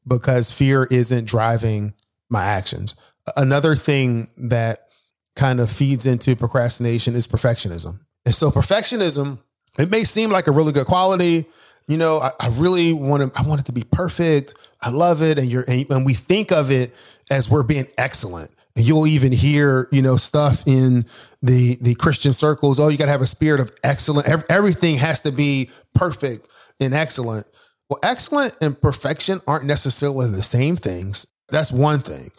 because 0.08 0.52
fear 0.52 0.86
isn't 0.86 1.26
driving 1.26 1.94
my 2.30 2.44
actions. 2.44 2.96
Another 3.36 3.76
thing 3.76 4.30
that 4.38 4.88
kind 5.36 5.60
of 5.60 5.70
feeds 5.70 6.06
into 6.06 6.36
procrastination 6.36 7.16
is 7.16 7.28
perfectionism. 7.28 8.00
And 8.26 8.36
so 8.36 8.52
perfectionism, 8.52 9.40
it 9.78 9.90
may 9.90 10.04
seem 10.04 10.30
like 10.30 10.48
a 10.48 10.52
really 10.52 10.74
good 10.74 10.86
quality. 10.86 11.46
You 11.88 11.98
know, 11.98 12.20
I, 12.20 12.32
I 12.40 12.48
really 12.50 12.94
want 12.94 13.34
to, 13.34 13.40
I 13.40 13.48
want 13.48 13.62
it 13.62 13.66
to 13.66 13.72
be 13.72 13.84
perfect. 13.84 14.54
I 14.82 14.90
love 14.90 15.22
it. 15.22 15.40
And 15.40 15.50
you're, 15.52 15.66
and, 15.68 15.90
and 15.90 16.06
we 16.06 16.14
think 16.14 16.52
of 16.52 16.72
it 16.72 16.94
as 17.30 17.50
we're 17.50 17.64
being 17.64 17.88
excellent. 17.98 18.52
And 18.76 18.86
you'll 18.86 19.08
even 19.08 19.32
hear, 19.32 19.88
you 19.92 20.02
know, 20.02 20.18
stuff 20.18 20.64
in 20.66 21.06
the 21.44 21.78
the 21.80 21.94
Christian 21.94 22.34
circles. 22.34 22.80
Oh, 22.80 22.88
you 22.88 22.98
got 22.98 23.06
to 23.06 23.12
have 23.12 23.22
a 23.22 23.28
spirit 23.28 23.60
of 23.60 23.72
excellence. 23.84 24.28
Everything 24.50 24.98
has 24.98 25.20
to 25.22 25.32
be 25.32 25.70
perfect 25.94 26.48
and 26.84 26.94
excellent. 26.94 27.50
Well, 27.90 28.00
excellent 28.04 28.56
and 28.62 28.80
perfection 28.80 29.42
aren't 29.48 29.66
necessarily 29.66 30.30
the 30.30 30.44
same 30.44 30.76
things. 30.76 31.28
That's 31.50 31.72
one 31.72 32.00
thing. 32.00 32.32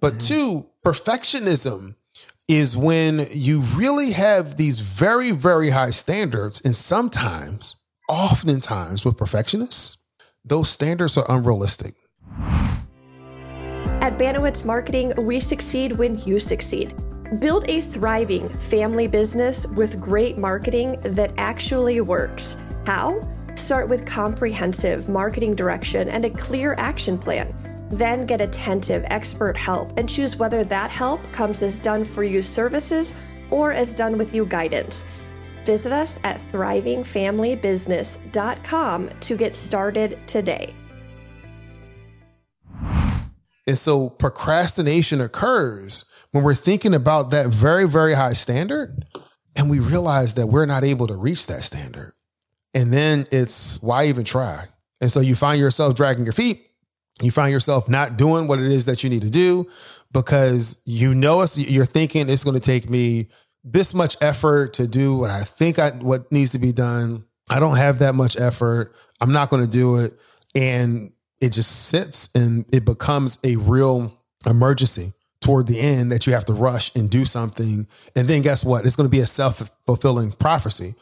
But 0.00 0.14
mm-hmm. 0.14 0.26
two, 0.26 0.66
perfectionism 0.84 1.96
is 2.48 2.76
when 2.76 3.26
you 3.32 3.60
really 3.60 4.12
have 4.12 4.56
these 4.56 4.80
very, 4.80 5.30
very 5.30 5.70
high 5.70 5.90
standards. 5.90 6.60
And 6.64 6.76
sometimes, 6.76 7.76
oftentimes 8.08 9.04
with 9.04 9.16
perfectionists, 9.16 9.98
those 10.44 10.68
standards 10.68 11.16
are 11.16 11.24
unrealistic. 11.28 11.94
At 14.00 14.18
Banowitz 14.18 14.64
Marketing, 14.64 15.14
we 15.16 15.40
succeed 15.40 15.92
when 15.92 16.18
you 16.26 16.38
succeed. 16.38 16.94
Build 17.40 17.64
a 17.68 17.80
thriving 17.80 18.48
family 18.50 19.06
business 19.06 19.66
with 19.68 20.00
great 20.00 20.36
marketing 20.36 21.00
that 21.00 21.32
actually 21.38 22.02
works. 22.02 22.56
How? 22.86 23.26
Start 23.54 23.88
with 23.88 24.04
comprehensive 24.04 25.08
marketing 25.08 25.54
direction 25.54 26.08
and 26.08 26.24
a 26.24 26.30
clear 26.30 26.74
action 26.78 27.16
plan. 27.18 27.54
Then 27.90 28.26
get 28.26 28.40
attentive 28.40 29.04
expert 29.06 29.56
help 29.56 29.96
and 29.96 30.08
choose 30.08 30.36
whether 30.36 30.64
that 30.64 30.90
help 30.90 31.22
comes 31.32 31.62
as 31.62 31.78
done 31.78 32.02
for 32.04 32.24
you 32.24 32.42
services 32.42 33.14
or 33.50 33.70
as 33.72 33.94
done 33.94 34.18
with 34.18 34.34
you 34.34 34.44
guidance. 34.46 35.04
Visit 35.64 35.92
us 35.92 36.18
at 36.24 36.40
thrivingfamilybusiness.com 36.40 39.10
to 39.20 39.36
get 39.36 39.54
started 39.54 40.18
today. 40.26 40.74
And 43.66 43.78
so 43.78 44.10
procrastination 44.10 45.22
occurs 45.22 46.04
when 46.32 46.44
we're 46.44 46.54
thinking 46.54 46.92
about 46.92 47.30
that 47.30 47.46
very, 47.46 47.88
very 47.88 48.12
high 48.14 48.34
standard 48.34 49.06
and 49.56 49.70
we 49.70 49.78
realize 49.78 50.34
that 50.34 50.48
we're 50.48 50.66
not 50.66 50.84
able 50.84 51.06
to 51.06 51.16
reach 51.16 51.46
that 51.46 51.62
standard. 51.62 52.12
And 52.74 52.92
then 52.92 53.26
it's 53.30 53.80
why 53.82 54.06
even 54.06 54.24
try? 54.24 54.66
And 55.00 55.10
so 55.10 55.20
you 55.20 55.34
find 55.34 55.60
yourself 55.60 55.94
dragging 55.94 56.24
your 56.24 56.32
feet. 56.32 56.70
You 57.22 57.30
find 57.30 57.52
yourself 57.52 57.88
not 57.88 58.16
doing 58.16 58.48
what 58.48 58.58
it 58.58 58.66
is 58.66 58.86
that 58.86 59.04
you 59.04 59.10
need 59.10 59.22
to 59.22 59.30
do 59.30 59.68
because 60.12 60.82
you 60.84 61.14
know 61.14 61.42
it's, 61.42 61.56
you're 61.56 61.84
thinking 61.84 62.28
it's 62.28 62.42
going 62.42 62.54
to 62.54 62.60
take 62.60 62.90
me 62.90 63.28
this 63.62 63.94
much 63.94 64.16
effort 64.20 64.74
to 64.74 64.88
do 64.88 65.16
what 65.16 65.30
I 65.30 65.42
think 65.44 65.78
I 65.78 65.90
what 65.90 66.30
needs 66.32 66.50
to 66.52 66.58
be 66.58 66.72
done. 66.72 67.24
I 67.48 67.60
don't 67.60 67.76
have 67.76 68.00
that 68.00 68.14
much 68.14 68.38
effort. 68.38 68.94
I'm 69.20 69.32
not 69.32 69.48
going 69.48 69.62
to 69.62 69.70
do 69.70 69.96
it. 69.96 70.12
And 70.54 71.12
it 71.40 71.50
just 71.50 71.88
sits 71.88 72.28
and 72.34 72.64
it 72.72 72.84
becomes 72.84 73.38
a 73.44 73.56
real 73.56 74.12
emergency 74.46 75.12
toward 75.44 75.66
the 75.66 75.78
end 75.78 76.10
that 76.10 76.26
you 76.26 76.32
have 76.32 76.46
to 76.46 76.54
rush 76.54 76.94
and 76.96 77.10
do 77.10 77.26
something. 77.26 77.86
And 78.16 78.26
then 78.26 78.40
guess 78.40 78.64
what? 78.64 78.86
It's 78.86 78.96
going 78.96 79.06
to 79.06 79.10
be 79.10 79.20
a 79.20 79.26
self 79.26 79.70
fulfilling 79.86 80.32
prophecy 80.32 80.94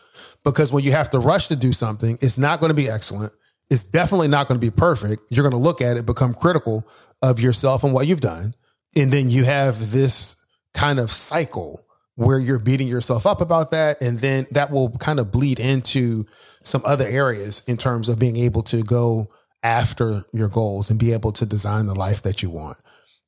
because 0.45 0.73
when 0.73 0.83
you 0.83 0.91
have 0.91 1.11
to 1.11 1.21
rush 1.21 1.47
to 1.49 1.57
do 1.57 1.73
something, 1.73 2.19
it's 2.21 2.37
not 2.37 2.59
going 2.59 2.71
to 2.71 2.75
be 2.75 2.91
excellent. 2.91 3.33
It's 3.71 3.85
definitely 3.85 4.29
not 4.29 4.49
going 4.49 4.61
to 4.61 4.67
be 4.67 4.71
perfect. 4.71 5.23
You're 5.31 5.45
going 5.49 5.53
to 5.53 5.69
look 5.69 5.81
at 5.81 5.97
it, 5.97 6.05
become 6.05 6.35
critical 6.35 6.87
of 7.23 7.39
yourself 7.39 7.85
and 7.85 7.95
what 7.95 8.09
you've 8.09 8.21
done. 8.21 8.55
And 8.97 9.13
then 9.13 9.31
you 9.31 9.45
have 9.45 9.93
this 9.93 10.37
kind 10.75 10.99
of 10.99 11.11
cycle 11.11 11.87
where 12.17 12.41
you're 12.41 12.59
beating 12.59 12.89
yourself 12.89 13.25
up 13.25 13.41
about 13.41 13.71
that. 13.71 14.03
And 14.03 14.19
then 14.19 14.49
that 14.51 14.73
will 14.73 14.91
kind 14.99 15.21
of 15.21 15.31
bleed 15.31 15.61
into 15.61 16.27
some 16.65 16.83
other 16.85 17.07
areas 17.07 17.63
in 17.69 17.77
terms 17.77 18.09
of 18.09 18.19
being 18.19 18.37
able 18.37 18.63
to 18.65 18.83
go 18.83 19.29
after 19.63 20.25
your 20.33 20.49
goals 20.49 20.91
and 20.91 20.99
be 20.99 21.13
able 21.13 21.31
to 21.33 21.47
design 21.47 21.87
the 21.87 21.95
life 21.95 22.23
that 22.23 22.43
you 22.43 22.51
want. 22.51 22.79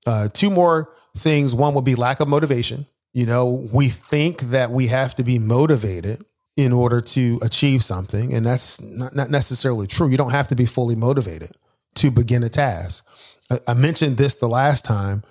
Uh, 0.06 0.28
two 0.28 0.50
more 0.50 0.92
things. 1.16 1.54
One 1.54 1.74
would 1.74 1.84
be 1.84 1.94
lack 1.94 2.20
of 2.20 2.28
motivation. 2.28 2.86
You 3.12 3.26
know, 3.26 3.68
we 3.72 3.88
think 3.88 4.40
that 4.40 4.70
we 4.70 4.88
have 4.88 5.14
to 5.16 5.24
be 5.24 5.38
motivated 5.38 6.24
in 6.56 6.72
order 6.72 7.00
to 7.00 7.38
achieve 7.42 7.82
something. 7.82 8.32
And 8.32 8.44
that's 8.44 8.80
not, 8.80 9.14
not 9.14 9.30
necessarily 9.30 9.86
true. 9.86 10.08
You 10.08 10.16
don't 10.16 10.30
have 10.30 10.48
to 10.48 10.56
be 10.56 10.66
fully 10.66 10.94
motivated 10.94 11.52
to 11.96 12.10
begin 12.10 12.42
a 12.42 12.48
task. 12.48 13.04
I, 13.50 13.58
I 13.68 13.74
mentioned 13.74 14.16
this 14.16 14.34
the 14.34 14.48
last 14.48 14.84
time. 14.84 15.22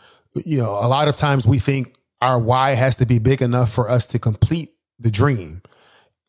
You 0.46 0.60
know, 0.60 0.72
a 0.72 0.88
lot 0.88 1.08
of 1.08 1.16
times 1.16 1.46
we 1.46 1.60
think 1.60 1.96
our 2.22 2.40
why 2.40 2.72
has 2.72 2.96
to 2.98 3.06
be 3.06 3.20
big 3.20 3.42
enough 3.42 3.72
for 3.72 3.90
us 3.90 4.08
to 4.08 4.20
complete 4.20 4.70
the 4.98 5.12
dream. 5.12 5.62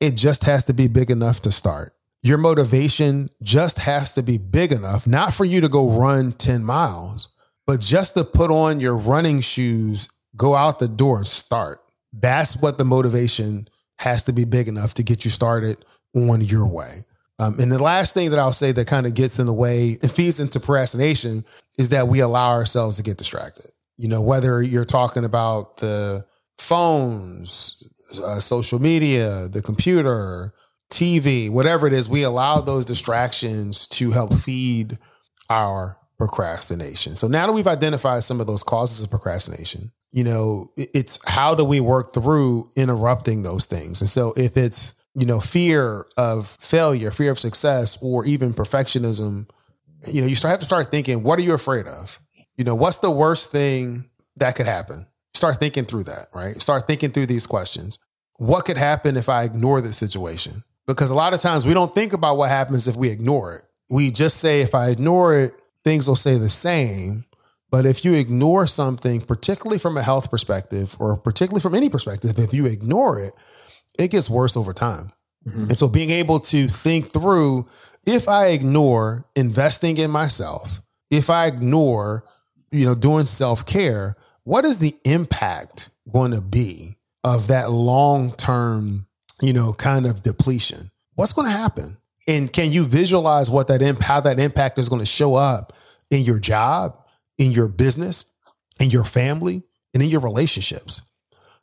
It 0.00 0.16
just 0.16 0.44
has 0.44 0.64
to 0.64 0.74
be 0.74 0.88
big 0.88 1.10
enough 1.10 1.40
to 1.42 1.52
start. 1.52 1.94
Your 2.22 2.38
motivation 2.38 3.30
just 3.42 3.78
has 3.80 4.14
to 4.14 4.22
be 4.22 4.38
big 4.38 4.72
enough, 4.72 5.06
not 5.06 5.34
for 5.34 5.44
you 5.44 5.60
to 5.60 5.68
go 5.68 5.90
run 5.90 6.32
10 6.32 6.64
miles, 6.64 7.28
but 7.66 7.80
just 7.80 8.14
to 8.14 8.24
put 8.24 8.50
on 8.50 8.80
your 8.80 8.96
running 8.96 9.40
shoes, 9.40 10.08
go 10.36 10.54
out 10.54 10.78
the 10.78 10.88
door 10.88 11.18
and 11.18 11.26
start. 11.26 11.80
That's 12.12 12.56
what 12.56 12.78
the 12.78 12.84
motivation 12.84 13.68
has 13.98 14.22
to 14.24 14.32
be 14.32 14.44
big 14.44 14.68
enough 14.68 14.94
to 14.94 15.02
get 15.02 15.24
you 15.24 15.30
started 15.30 15.84
on 16.14 16.40
your 16.40 16.66
way. 16.66 17.04
Um, 17.38 17.58
and 17.58 17.70
the 17.70 17.82
last 17.82 18.14
thing 18.14 18.30
that 18.30 18.38
I'll 18.38 18.52
say 18.52 18.70
that 18.72 18.86
kind 18.86 19.06
of 19.06 19.14
gets 19.14 19.38
in 19.38 19.46
the 19.46 19.52
way 19.52 19.98
and 20.02 20.10
feeds 20.10 20.38
into 20.38 20.60
procrastination 20.60 21.44
is 21.78 21.88
that 21.88 22.06
we 22.06 22.20
allow 22.20 22.50
ourselves 22.50 22.96
to 22.96 23.02
get 23.02 23.16
distracted. 23.16 23.70
You 23.96 24.08
know, 24.08 24.20
whether 24.20 24.62
you're 24.62 24.84
talking 24.84 25.24
about 25.24 25.78
the 25.78 26.24
phones, 26.58 27.82
uh, 28.22 28.38
social 28.38 28.80
media, 28.80 29.48
the 29.48 29.62
computer, 29.62 30.52
TV, 30.90 31.50
whatever 31.50 31.86
it 31.86 31.92
is, 31.92 32.08
we 32.08 32.22
allow 32.22 32.60
those 32.60 32.84
distractions 32.84 33.88
to 33.88 34.12
help 34.12 34.34
feed 34.34 34.98
our 35.50 35.98
procrastination. 36.18 37.16
So 37.16 37.26
now 37.28 37.46
that 37.46 37.52
we've 37.52 37.66
identified 37.66 38.24
some 38.24 38.40
of 38.40 38.46
those 38.46 38.62
causes 38.62 39.02
of 39.02 39.10
procrastination, 39.10 39.92
you 40.12 40.24
know, 40.24 40.70
it's 40.76 41.18
how 41.26 41.54
do 41.54 41.64
we 41.64 41.80
work 41.80 42.12
through 42.12 42.70
interrupting 42.76 43.42
those 43.42 43.64
things? 43.64 44.00
And 44.00 44.08
so 44.08 44.32
if 44.36 44.56
it's, 44.56 44.94
you 45.16 45.26
know, 45.26 45.40
fear 45.40 46.06
of 46.16 46.48
failure, 46.60 47.10
fear 47.10 47.32
of 47.32 47.38
success, 47.38 47.98
or 48.00 48.24
even 48.24 48.54
perfectionism, 48.54 49.48
you 50.06 50.20
know, 50.20 50.26
you 50.26 50.36
start 50.36 50.50
have 50.50 50.60
to 50.60 50.66
start 50.66 50.90
thinking, 50.90 51.22
what 51.22 51.38
are 51.38 51.42
you 51.42 51.54
afraid 51.54 51.86
of? 51.86 52.20
You 52.56 52.64
know, 52.64 52.74
what's 52.74 52.98
the 52.98 53.10
worst 53.10 53.50
thing 53.50 54.08
that 54.36 54.54
could 54.54 54.66
happen? 54.66 55.06
Start 55.34 55.58
thinking 55.58 55.84
through 55.84 56.04
that, 56.04 56.28
right? 56.32 56.60
Start 56.62 56.86
thinking 56.86 57.10
through 57.10 57.26
these 57.26 57.46
questions. 57.46 57.98
What 58.36 58.64
could 58.64 58.76
happen 58.76 59.16
if 59.16 59.28
I 59.28 59.44
ignore 59.44 59.80
this 59.80 59.96
situation? 59.96 60.62
Because 60.86 61.10
a 61.10 61.14
lot 61.14 61.34
of 61.34 61.40
times 61.40 61.66
we 61.66 61.74
don't 61.74 61.94
think 61.94 62.12
about 62.12 62.36
what 62.36 62.50
happens 62.50 62.86
if 62.86 62.94
we 62.94 63.08
ignore 63.08 63.54
it. 63.54 63.64
We 63.88 64.10
just 64.10 64.38
say, 64.38 64.60
if 64.60 64.74
I 64.74 64.90
ignore 64.90 65.36
it, 65.38 65.54
things 65.84 66.08
will 66.08 66.16
stay 66.16 66.36
the 66.36 66.50
same. 66.50 67.24
But 67.70 67.86
if 67.86 68.04
you 68.04 68.14
ignore 68.14 68.66
something, 68.66 69.20
particularly 69.20 69.78
from 69.78 69.96
a 69.96 70.02
health 70.02 70.30
perspective 70.30 70.96
or 70.98 71.16
particularly 71.16 71.60
from 71.60 71.74
any 71.74 71.88
perspective, 71.88 72.38
if 72.38 72.54
you 72.54 72.66
ignore 72.66 73.20
it, 73.20 73.34
it 73.98 74.10
gets 74.10 74.30
worse 74.30 74.56
over 74.56 74.72
time. 74.72 75.12
Mm-hmm. 75.46 75.64
And 75.64 75.78
so 75.78 75.88
being 75.88 76.10
able 76.10 76.40
to 76.40 76.68
think 76.68 77.12
through 77.12 77.68
if 78.06 78.28
I 78.28 78.48
ignore 78.48 79.24
investing 79.34 79.96
in 79.96 80.10
myself, 80.10 80.82
if 81.10 81.30
I 81.30 81.46
ignore, 81.46 82.24
you 82.70 82.84
know, 82.84 82.94
doing 82.94 83.24
self-care, 83.24 84.14
what 84.44 84.64
is 84.64 84.78
the 84.78 84.94
impact 85.04 85.90
going 86.12 86.32
to 86.32 86.40
be 86.40 86.98
of 87.22 87.46
that 87.48 87.70
long-term, 87.70 89.06
you 89.40 89.52
know, 89.52 89.72
kind 89.72 90.06
of 90.06 90.22
depletion? 90.22 90.90
What's 91.14 91.32
going 91.32 91.46
to 91.46 91.56
happen? 91.56 91.96
And 92.26 92.52
can 92.52 92.72
you 92.72 92.84
visualize 92.84 93.50
what 93.50 93.68
that 93.68 93.82
how 94.00 94.20
that 94.20 94.40
impact 94.40 94.78
is 94.78 94.88
going 94.88 95.00
to 95.00 95.06
show 95.06 95.34
up 95.34 95.72
in 96.10 96.22
your 96.22 96.38
job, 96.38 96.96
in 97.38 97.52
your 97.52 97.68
business, 97.68 98.26
in 98.80 98.90
your 98.90 99.04
family, 99.04 99.62
and 99.92 100.02
in 100.02 100.08
your 100.08 100.20
relationships. 100.20 101.02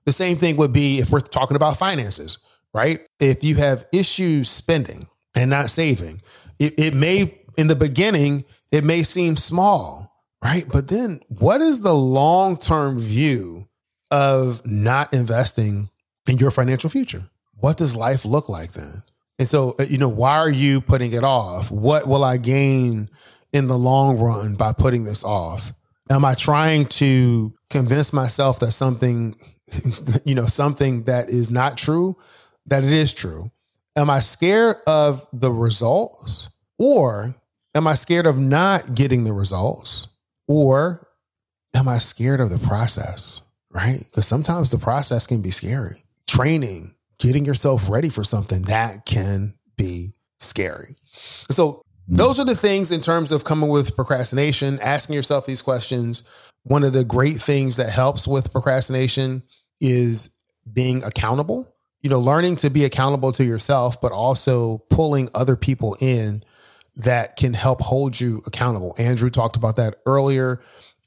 The 0.06 0.14
same 0.14 0.38
thing 0.38 0.58
would 0.58 0.74
be 0.74 1.00
if 1.00 1.12
we're 1.12 1.20
talking 1.20 1.56
about 1.56 1.78
finances, 1.78 2.40
right? 2.74 3.00
If 3.20 3.44
you 3.44 3.56
have 3.56 3.86
issues 3.92 4.50
spending 4.50 5.08
and 5.36 5.50
not 5.50 5.70
saving, 5.70 6.22
it, 6.60 6.80
it 6.80 6.94
may, 6.94 7.40
in 7.58 7.68
the 7.68 7.76
beginning, 7.76 8.46
it 8.72 8.84
may 8.84 9.04
seem 9.04 9.36
small, 9.36 10.12
right? 10.44 10.66
But 10.72 10.88
then 10.88 11.22
what 11.28 11.62
is 11.62 11.82
the 11.82 11.94
long 11.94 12.58
term 12.58 12.98
view 13.00 13.68
of 14.10 14.66
not 14.66 15.14
investing 15.14 15.90
in 16.28 16.38
your 16.38 16.52
financial 16.52 16.90
future? 16.90 17.30
What 17.54 17.78
does 17.78 17.96
life 17.96 18.26
look 18.26 18.50
like 18.50 18.72
then? 18.72 19.04
And 19.42 19.48
so, 19.48 19.76
uh, 19.80 19.84
you 19.90 19.98
know, 19.98 20.08
why 20.08 20.38
are 20.38 20.52
you 20.52 20.82
putting 20.82 21.14
it 21.14 21.24
off? 21.24 21.72
What 21.72 22.08
will 22.08 22.24
I 22.24 22.38
gain 22.38 23.10
in 23.52 23.66
the 23.66 23.78
long 23.78 24.20
run 24.20 24.56
by 24.56 24.72
putting 24.72 25.04
this 25.04 25.24
off? 25.24 25.74
Am 26.12 26.24
I 26.24 26.36
trying 26.36 26.86
to 26.86 27.54
convince 27.70 28.14
myself 28.14 28.60
that 28.60 28.72
something 28.72 29.36
you 30.26 30.36
know, 30.36 30.46
something 30.46 31.04
that 31.04 31.30
is 31.30 31.52
not 31.52 31.78
true, 31.78 32.18
that 32.68 32.84
it 32.84 32.92
is 32.92 33.14
true. 33.14 33.52
Am 33.96 34.10
I 34.10 34.20
scared 34.20 34.78
of 34.88 35.28
the 35.34 35.52
results 35.52 36.50
or 36.78 37.36
am 37.76 37.88
I 37.88 37.96
scared 37.96 38.26
of 38.26 38.38
not 38.38 38.96
getting 38.96 39.24
the 39.24 39.34
results 39.34 40.08
or 40.48 41.08
am 41.74 41.88
I 41.88 41.98
scared 41.98 42.40
of 42.40 42.50
the 42.50 42.60
process? 42.60 43.42
Right? 43.70 44.00
Because 44.00 44.28
sometimes 44.28 44.72
the 44.72 44.78
process 44.78 45.26
can 45.26 45.42
be 45.42 45.52
scary. 45.52 46.04
Training, 46.28 46.94
getting 47.22 47.46
yourself 47.46 47.88
ready 47.88 48.10
for 48.10 48.24
something 48.24 48.64
that 48.64 49.06
can 49.06 49.54
be 49.78 50.14
scary. 50.40 50.96
So, 51.50 51.84
those 52.08 52.40
are 52.40 52.46
the 52.46 52.56
things 52.56 52.92
in 52.92 53.00
terms 53.00 53.32
of 53.32 53.46
coming 53.46 53.70
with 53.70 53.96
procrastination, 53.96 54.80
asking 54.82 55.16
yourself 55.16 55.46
these 55.46 55.62
questions. 55.62 56.24
One 56.64 56.84
of 56.84 56.92
the 56.92 57.06
great 57.06 57.38
things 57.38 57.78
that 57.78 57.90
helps 57.90 58.28
with 58.28 58.52
procrastination 58.52 59.44
is 59.80 60.36
being 60.74 61.04
accountable. 61.04 61.74
You 62.02 62.10
know, 62.10 62.20
learning 62.20 62.58
to 62.58 62.70
be 62.70 62.84
accountable 62.84 63.32
to 63.34 63.46
yourself, 63.46 64.02
but 64.02 64.12
also 64.12 64.80
pulling 64.90 65.30
other 65.34 65.56
people 65.56 65.96
in 66.02 66.44
that 66.96 67.38
can 67.38 67.54
help 67.54 67.82
hold 67.82 68.20
you 68.20 68.42
accountable. 68.46 68.96
Andrew 68.98 69.30
talked 69.30 69.56
about 69.56 69.78
that 69.78 69.96
earlier. 70.06 70.60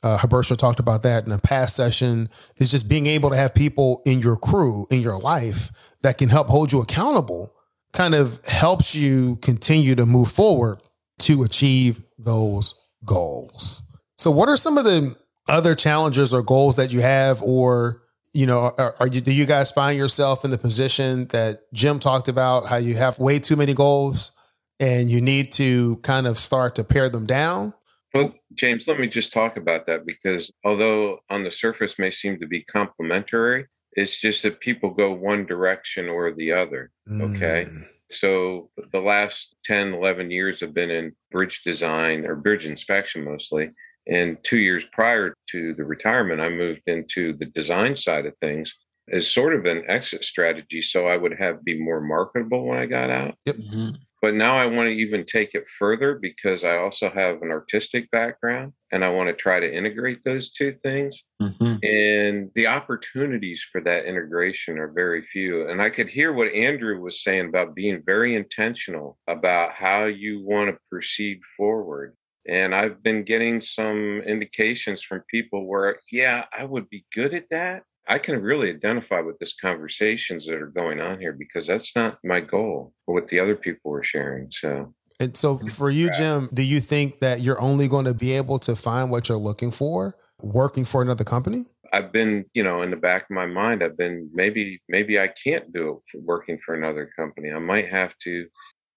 Uh, 0.03 0.19
Habersha 0.19 0.57
talked 0.57 0.81
about 0.81 1.03
that 1.03 1.27
in 1.27 1.33
a 1.33 1.39
past 1.39 1.77
session. 1.77 2.31
Is 2.61 2.71
just 2.71 2.89
being 2.89 3.07
able 3.07 3.31
to 3.31 3.37
have 3.37 3.55
people 3.55 4.01
in 4.07 4.21
your 4.21 4.37
crew, 4.37 4.87
in 4.91 5.01
your 5.01 5.19
life, 5.19 5.71
that 6.05 6.19
can 6.19 6.29
help 6.29 6.49
hold 6.49 6.71
you 6.71 6.81
accountable 6.81 7.53
kind 7.95 8.15
of 8.15 8.45
helps 8.45 8.95
you 8.95 9.37
continue 9.37 9.95
to 9.95 10.05
move 10.05 10.31
forward 10.31 10.79
to 11.19 11.43
achieve 11.43 12.03
those 12.19 12.75
goals. 13.07 13.83
So, 14.19 14.31
what 14.31 14.51
are 14.51 14.59
some 14.59 14.77
of 14.77 14.85
the 14.85 15.17
other 15.49 15.75
challenges 15.75 16.35
or 16.35 16.43
goals 16.43 16.77
that 16.77 16.93
you 16.93 17.01
have, 17.01 17.43
or 17.43 18.03
you 18.35 18.45
know, 18.45 18.75
are, 18.77 18.95
are, 19.01 19.07
you 19.07 19.23
do 19.23 19.33
you 19.33 19.47
guys 19.47 19.73
find 19.73 19.97
yourself 19.97 20.45
in 20.45 20.51
the 20.51 20.59
position 20.59 21.27
that 21.29 21.63
Jim 21.73 21.99
talked 21.99 22.29
about, 22.29 22.67
how 22.67 22.77
you 22.77 22.97
have 22.97 23.19
way 23.19 23.39
too 23.39 23.57
many 23.57 23.73
goals 23.73 24.31
and 24.79 25.09
you 25.09 25.23
need 25.23 25.53
to 25.53 25.97
kind 26.03 26.27
of 26.27 26.39
start 26.39 26.75
to 26.75 26.85
pare 26.85 27.09
them 27.09 27.25
down? 27.25 27.73
Well, 28.13 28.35
James, 28.53 28.87
let 28.87 29.01
me 29.01 29.07
just 29.07 29.33
talk 29.33 29.57
about 29.57 29.87
that 29.87 30.05
because 30.05 30.53
although 30.65 31.21
on 31.31 31.45
the 31.45 31.51
surface 31.51 31.99
may 31.99 32.11
seem 32.11 32.39
to 32.41 32.47
be 32.47 32.63
complementary, 32.63 33.67
it's 33.95 34.21
just 34.21 34.43
that 34.43 34.61
people 34.61 34.91
go 34.91 35.13
one 35.13 35.47
direction 35.47 36.09
or 36.09 36.33
the 36.33 36.53
other. 36.53 36.91
Okay. 37.09 37.67
Mm. 37.69 37.83
So 38.11 38.71
the 38.93 39.01
last 39.01 39.57
10, 39.65 39.95
11 39.95 40.31
years 40.31 40.61
have 40.61 40.75
been 40.75 40.91
in 40.91 41.13
bridge 41.31 41.63
design 41.65 42.27
or 42.27 42.37
bridge 42.37 42.67
inspection 42.67 43.25
mostly. 43.25 43.71
And 44.07 44.37
two 44.45 44.59
years 44.59 44.85
prior 44.93 45.35
to 45.51 45.75
the 45.75 45.85
retirement, 45.85 46.41
I 46.41 46.51
moved 46.51 46.83
into 46.87 47.33
the 47.37 47.47
design 47.47 47.97
side 47.97 48.27
of 48.27 48.37
things 48.39 48.75
as 49.11 49.31
sort 49.31 49.55
of 49.55 49.65
an 49.65 49.85
exit 49.89 50.25
strategy. 50.25 50.83
So 50.83 51.07
I 51.07 51.17
would 51.17 51.39
have 51.39 51.65
be 51.65 51.81
more 51.81 52.01
marketable 52.01 52.67
when 52.67 52.79
I 52.79 52.87
got 52.87 53.11
out. 53.11 53.35
Yep. 53.47 53.57
Mm-hmm. 53.57 53.91
But 54.25 54.33
now 54.33 54.57
I 54.57 54.65
want 54.65 54.87
to 54.87 54.95
even 54.95 55.27
take 55.27 55.55
it 55.55 55.69
further 55.69 56.15
because 56.15 56.65
I 56.65 56.79
also 56.79 57.11
have 57.11 57.43
an 57.43 57.51
artistic 57.51 58.11
background 58.11 58.73
and 58.91 59.05
I 59.05 59.11
want 59.11 59.29
to 59.29 59.35
try 59.35 59.61
to 59.61 59.71
integrate 59.71 60.25
those 60.25 60.51
two 60.51 60.73
things. 60.73 61.23
Mm-hmm. 61.43 61.75
And 61.85 62.51
the 62.55 62.69
opportunities 62.69 63.63
for 63.71 63.83
that 63.83 64.07
integration 64.07 64.79
are 64.79 64.91
very 64.91 65.21
few. 65.21 65.69
And 65.69 65.83
I 65.83 65.91
could 65.91 66.09
hear 66.09 66.33
what 66.33 66.55
Andrew 66.55 67.03
was 67.03 67.23
saying 67.23 67.51
about 67.51 67.75
being 67.75 68.03
very 68.03 68.35
intentional 68.35 69.19
about 69.29 69.73
how 69.75 70.07
you 70.07 70.43
want 70.43 70.71
to 70.71 70.79
proceed 70.91 71.41
forward. 71.59 72.17
And 72.49 72.75
I've 72.75 73.03
been 73.03 73.25
getting 73.25 73.61
some 73.61 74.23
indications 74.23 75.03
from 75.03 75.23
people 75.31 75.67
where, 75.67 75.99
yeah, 76.11 76.47
I 76.59 76.65
would 76.65 76.89
be 76.89 77.05
good 77.13 77.35
at 77.35 77.51
that 77.51 77.83
I 78.07 78.19
can 78.19 78.41
really 78.41 78.71
identify 78.71 79.21
with 79.21 79.39
this 79.39 79.55
conversations 79.55 80.47
that 80.47 80.61
are 80.61 80.67
going 80.67 81.01
on 81.01 81.21
here 81.21 81.33
because 81.33 81.67
that's 81.67 81.97
not 81.97 82.19
my 82.23 82.41
goal 82.41 82.93
or 83.07 83.15
what 83.15 83.29
the 83.29 83.41
other 83.41 83.57
people 83.57 83.91
were 83.91 84.05
sharing. 84.05 84.51
So 84.51 84.95
and 85.21 85.37
so 85.37 85.59
for 85.59 85.91
you, 85.91 86.11
Jim, 86.11 86.49
do 86.53 86.63
you 86.63 86.81
think 86.81 87.21
that 87.21 87.41
you're 87.41 87.61
only 87.61 87.89
going 87.89 88.05
to 88.05 88.15
be 88.15 88.33
able 88.33 88.59
to 88.61 88.75
find 88.75 89.11
what 89.11 89.29
you're 89.29 89.39
looking 89.39 89.71
for 89.71 90.15
working 90.43 90.85
for 90.85 91.03
another 91.03 91.25
company? 91.25 91.67
I've 91.93 92.11
been, 92.11 92.45
you 92.55 92.65
know, 92.65 92.83
in 92.83 92.91
the 92.91 92.97
back 92.97 93.23
of 93.23 93.31
my 93.31 93.47
mind, 93.47 93.83
I've 93.83 93.97
been 93.97 94.29
maybe 94.33 94.83
maybe 94.89 95.21
I 95.21 95.29
can't 95.29 95.73
do 95.73 95.91
it 95.91 95.99
for 96.11 96.21
working 96.21 96.59
for 96.59 96.75
another 96.75 97.11
company. 97.17 97.53
I 97.53 97.61
might 97.61 97.89
have 97.89 98.19
to, 98.23 98.47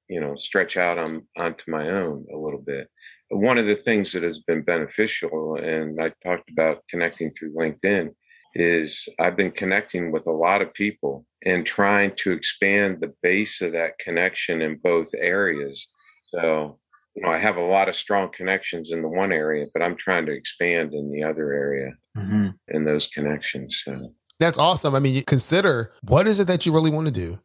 you 0.09 0.19
know, 0.19 0.35
stretch 0.35 0.77
out 0.77 0.97
on 0.97 1.27
onto 1.37 1.69
my 1.69 1.89
own 1.89 2.25
a 2.33 2.37
little 2.37 2.61
bit. 2.61 2.89
One 3.29 3.59
of 3.59 3.67
the 3.67 3.75
things 3.75 4.13
that 4.13 4.23
has 4.23 4.39
been 4.39 4.63
beneficial, 4.63 5.55
and 5.55 6.01
I 6.01 6.13
talked 6.23 6.49
about 6.49 6.83
connecting 6.89 7.31
through 7.31 7.53
LinkedIn, 7.53 8.15
is 8.53 9.07
I've 9.19 9.35
been 9.35 9.51
connecting 9.51 10.11
with 10.11 10.27
a 10.27 10.31
lot 10.31 10.61
of 10.61 10.73
people 10.73 11.25
and 11.45 11.65
trying 11.65 12.13
to 12.17 12.31
expand 12.31 12.97
the 12.99 13.13
base 13.21 13.61
of 13.61 13.73
that 13.73 13.99
connection 13.99 14.61
in 14.61 14.77
both 14.77 15.09
areas. 15.17 15.87
So, 16.25 16.79
you 17.15 17.23
know, 17.23 17.29
I 17.29 17.37
have 17.37 17.57
a 17.57 17.65
lot 17.65 17.89
of 17.89 17.95
strong 17.95 18.29
connections 18.31 18.91
in 18.91 19.01
the 19.01 19.07
one 19.07 19.31
area, 19.31 19.67
but 19.73 19.81
I'm 19.81 19.95
trying 19.95 20.25
to 20.25 20.31
expand 20.31 20.93
in 20.93 21.11
the 21.11 21.23
other 21.23 21.53
area 21.53 21.93
mm-hmm. 22.17 22.49
in 22.67 22.85
those 22.85 23.07
connections. 23.07 23.81
So 23.83 24.09
that's 24.39 24.57
awesome. 24.57 24.95
I 24.95 24.99
mean, 24.99 25.15
you 25.15 25.23
consider 25.23 25.93
what 26.01 26.27
is 26.27 26.39
it 26.39 26.47
that 26.47 26.65
you 26.65 26.73
really 26.73 26.91
want 26.91 27.05
to 27.07 27.11
do? 27.11 27.39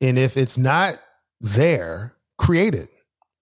And 0.00 0.18
if 0.18 0.36
it's 0.36 0.58
not 0.58 0.98
there, 1.40 2.16
create 2.38 2.74
it, 2.74 2.90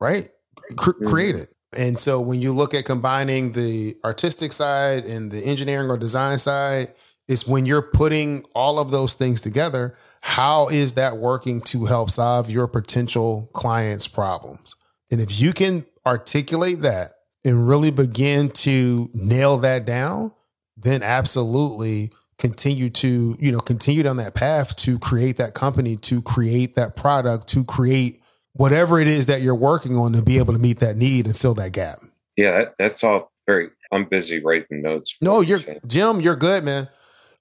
right? 0.01 0.31
C- 0.71 0.75
mm-hmm. 0.77 1.09
Create 1.09 1.35
it. 1.35 1.55
And 1.77 1.99
so 1.99 2.21
when 2.21 2.41
you 2.41 2.53
look 2.53 2.75
at 2.75 2.85
combining 2.85 3.53
the 3.53 3.97
artistic 4.05 4.53
side 4.53 5.05
and 5.05 5.31
the 5.31 5.41
engineering 5.41 5.91
or 5.91 5.97
design 5.97 6.39
side, 6.39 6.93
it's 7.29 7.47
when 7.47 7.67
you're 7.67 7.83
putting 7.83 8.45
all 8.55 8.79
of 8.79 8.91
those 8.91 9.15
things 9.15 9.41
together, 9.41 9.97
how 10.21 10.69
is 10.69 10.95
that 10.95 11.19
working 11.19 11.61
to 11.63 11.85
help 11.87 12.11
solve 12.11 12.51
your 12.51 12.67
potential 12.67 13.51
clients' 13.53 14.09
problems? 14.09 14.75
And 15.11 15.21
if 15.21 15.41
you 15.41 15.53
can 15.53 15.87
articulate 16.07 16.81
that 16.81 17.13
and 17.45 17.69
really 17.69 17.91
begin 17.91 18.51
to 18.51 19.11
nail 19.13 19.59
that 19.59 19.85
down, 19.85 20.33
then 20.77 21.03
absolutely 21.03 22.11
continue 22.39 22.91
to, 22.91 23.37
you 23.39 23.53
know, 23.53 23.61
continue 23.61 24.03
down 24.03 24.17
that 24.17 24.35
path 24.35 24.75
to 24.77 24.99
create 24.99 25.37
that 25.37 25.55
company, 25.55 25.97
to 25.97 26.21
create 26.23 26.75
that 26.75 26.97
product, 26.97 27.47
to 27.49 27.65
create 27.65 28.21
whatever 28.55 28.99
it 28.99 29.07
is 29.07 29.27
that 29.27 29.43
you're 29.43 29.55
working 29.55 29.97
on 29.97 30.13
to 30.13 30.23
be 30.23 30.39
able 30.39 30.53
to 30.55 30.59
meet 30.59 30.81
that 30.81 30.97
need 30.97 31.27
and 31.27 31.37
fill 31.37 31.55
that 31.55 31.73
gap. 31.73 31.99
Yeah, 32.37 32.59
that, 32.59 32.75
that's 32.79 33.05
all 33.05 33.31
very. 33.47 33.71
I'm 33.93 34.07
busy 34.07 34.43
writing 34.43 34.83
notes. 34.83 35.15
No, 35.21 35.41
you're 35.41 35.61
Jim. 35.87 36.21
You're 36.21 36.37
good, 36.37 36.65
man. 36.65 36.89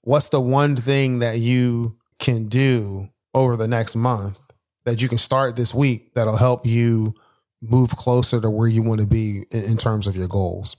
What's 0.02 0.30
the 0.30 0.41
one 0.41 0.76
thing 0.76 1.19
that 1.19 1.39
you 1.39 1.97
can 2.19 2.47
do 2.47 3.10
over 3.34 3.56
the 3.56 3.67
next 3.67 3.95
month 3.95 4.39
that 4.86 5.02
you 5.02 5.08
can 5.08 5.17
start 5.17 5.56
this 5.56 5.73
week 5.73 6.13
that'll 6.13 6.38
help 6.38 6.65
you 6.65 7.13
move 7.62 7.91
closer 7.91 8.41
to 8.41 8.49
where 8.49 8.67
you 8.67 8.84
want 8.84 8.99
to 9.02 9.08
be 9.08 9.45
in, 9.52 9.63
in 9.63 9.78
terms 9.78 10.06
of 10.06 10.15
your 10.15 10.28
goals? 10.28 10.76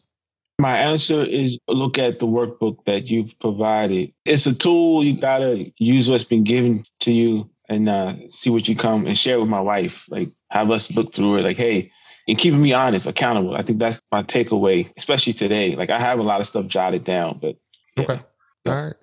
My 0.60 0.78
answer 0.78 1.24
is 1.24 1.58
look 1.66 1.98
at 1.98 2.20
the 2.20 2.26
workbook 2.26 2.84
that 2.84 3.10
you've 3.10 3.36
provided. 3.40 4.12
It's 4.24 4.46
a 4.46 4.56
tool 4.56 5.02
you 5.02 5.18
gotta 5.18 5.72
use 5.78 6.08
what's 6.08 6.24
been 6.24 6.44
given 6.44 6.84
to 7.00 7.12
you 7.12 7.50
and 7.68 7.88
uh, 7.88 8.14
see 8.30 8.50
what 8.50 8.68
you 8.68 8.76
come 8.76 9.06
and 9.06 9.16
share 9.16 9.40
with 9.40 9.48
my 9.48 9.60
wife. 9.60 10.06
Like 10.10 10.30
have 10.50 10.70
us 10.70 10.94
look 10.94 11.14
through 11.14 11.38
it. 11.38 11.42
Like, 11.42 11.56
hey, 11.56 11.90
and 12.28 12.38
keeping 12.38 12.62
me 12.62 12.72
honest, 12.72 13.06
accountable. 13.06 13.56
I 13.56 13.62
think 13.62 13.78
that's 13.78 14.00
my 14.10 14.22
takeaway, 14.22 14.90
especially 14.96 15.32
today. 15.32 15.76
Like 15.76 15.90
I 15.90 15.98
have 15.98 16.18
a 16.18 16.22
lot 16.22 16.40
of 16.40 16.46
stuff 16.46 16.66
jotted 16.66 17.04
down, 17.04 17.38
but 17.40 17.56
yeah. 17.96 18.02
okay, 18.04 18.20
all 18.66 18.84
right, 18.84 18.96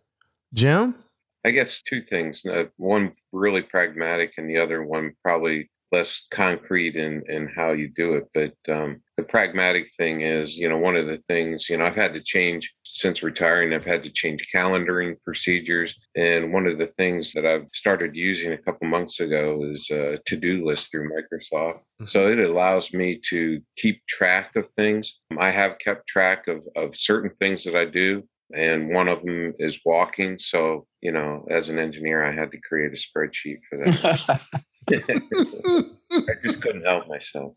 Jim. 0.54 0.96
I 1.44 1.52
guess 1.52 1.82
two 1.82 2.04
things. 2.04 2.46
Uh, 2.46 2.66
one 2.78 3.14
really 3.32 3.62
pragmatic, 3.62 4.34
and 4.38 4.50
the 4.50 4.58
other 4.58 4.84
one 4.84 5.14
probably 5.24 5.70
less 5.92 6.26
concrete 6.32 6.96
in 6.96 7.24
in 7.28 7.48
how 7.48 7.72
you 7.72 7.90
do 7.90 8.14
it. 8.14 8.28
But 8.34 8.74
um, 8.74 9.02
the 9.18 9.24
pragmatic 9.24 9.90
thing 9.98 10.22
is, 10.22 10.58
you 10.58 10.70
know, 10.70 10.78
one 10.78 10.96
of 10.96 11.08
the 11.08 11.20
things, 11.28 11.70
you 11.70 11.78
know, 11.78 11.86
I've 11.86 11.96
had 11.96 12.14
to 12.14 12.22
change 12.22 12.74
since 12.84 13.24
retiring. 13.24 13.74
I've 13.74 13.86
had 13.86 14.04
to 14.04 14.10
change 14.10 14.48
calendaring 14.54 15.16
procedures, 15.24 15.96
and 16.16 16.54
one 16.54 16.68
of 16.68 16.78
the 16.78 16.88
things 16.88 17.34
that 17.34 17.46
I've 17.46 17.68
started 17.74 18.16
using 18.16 18.54
a 18.54 18.58
couple 18.58 18.88
months 18.88 19.20
ago 19.20 19.64
is 19.64 19.90
a 19.90 20.20
to 20.26 20.38
do 20.38 20.66
list 20.66 20.92
through 20.92 21.10
Microsoft. 21.10 21.80
Mm-hmm. 21.80 22.06
So 22.06 22.28
it 22.28 22.40
allows 22.40 22.94
me 22.94 23.20
to 23.30 23.62
keep 23.78 24.06
track 24.08 24.56
of 24.56 24.70
things. 24.72 25.20
I 25.38 25.52
have 25.52 25.80
kept 25.80 26.08
track 26.08 26.48
of 26.48 26.66
of 26.76 26.96
certain 26.96 27.32
things 27.32 27.64
that 27.64 27.76
I 27.76 27.86
do 27.86 28.24
and 28.54 28.90
one 28.90 29.08
of 29.08 29.24
them 29.24 29.54
is 29.60 29.80
walking. 29.86 30.38
So, 30.40 30.86
you 31.02 31.12
know, 31.12 31.46
as 31.50 31.70
an 31.70 31.80
engineer, 31.80 32.26
I 32.26 32.34
had 32.34 32.52
to 32.52 32.60
create 32.60 32.92
a 32.92 32.96
spreadsheet 32.96 33.60
for 33.70 33.78
that. 33.78 34.42
I 34.90 36.34
just 36.44 36.62
couldn't 36.62 36.86
help 36.86 37.08
myself. 37.08 37.54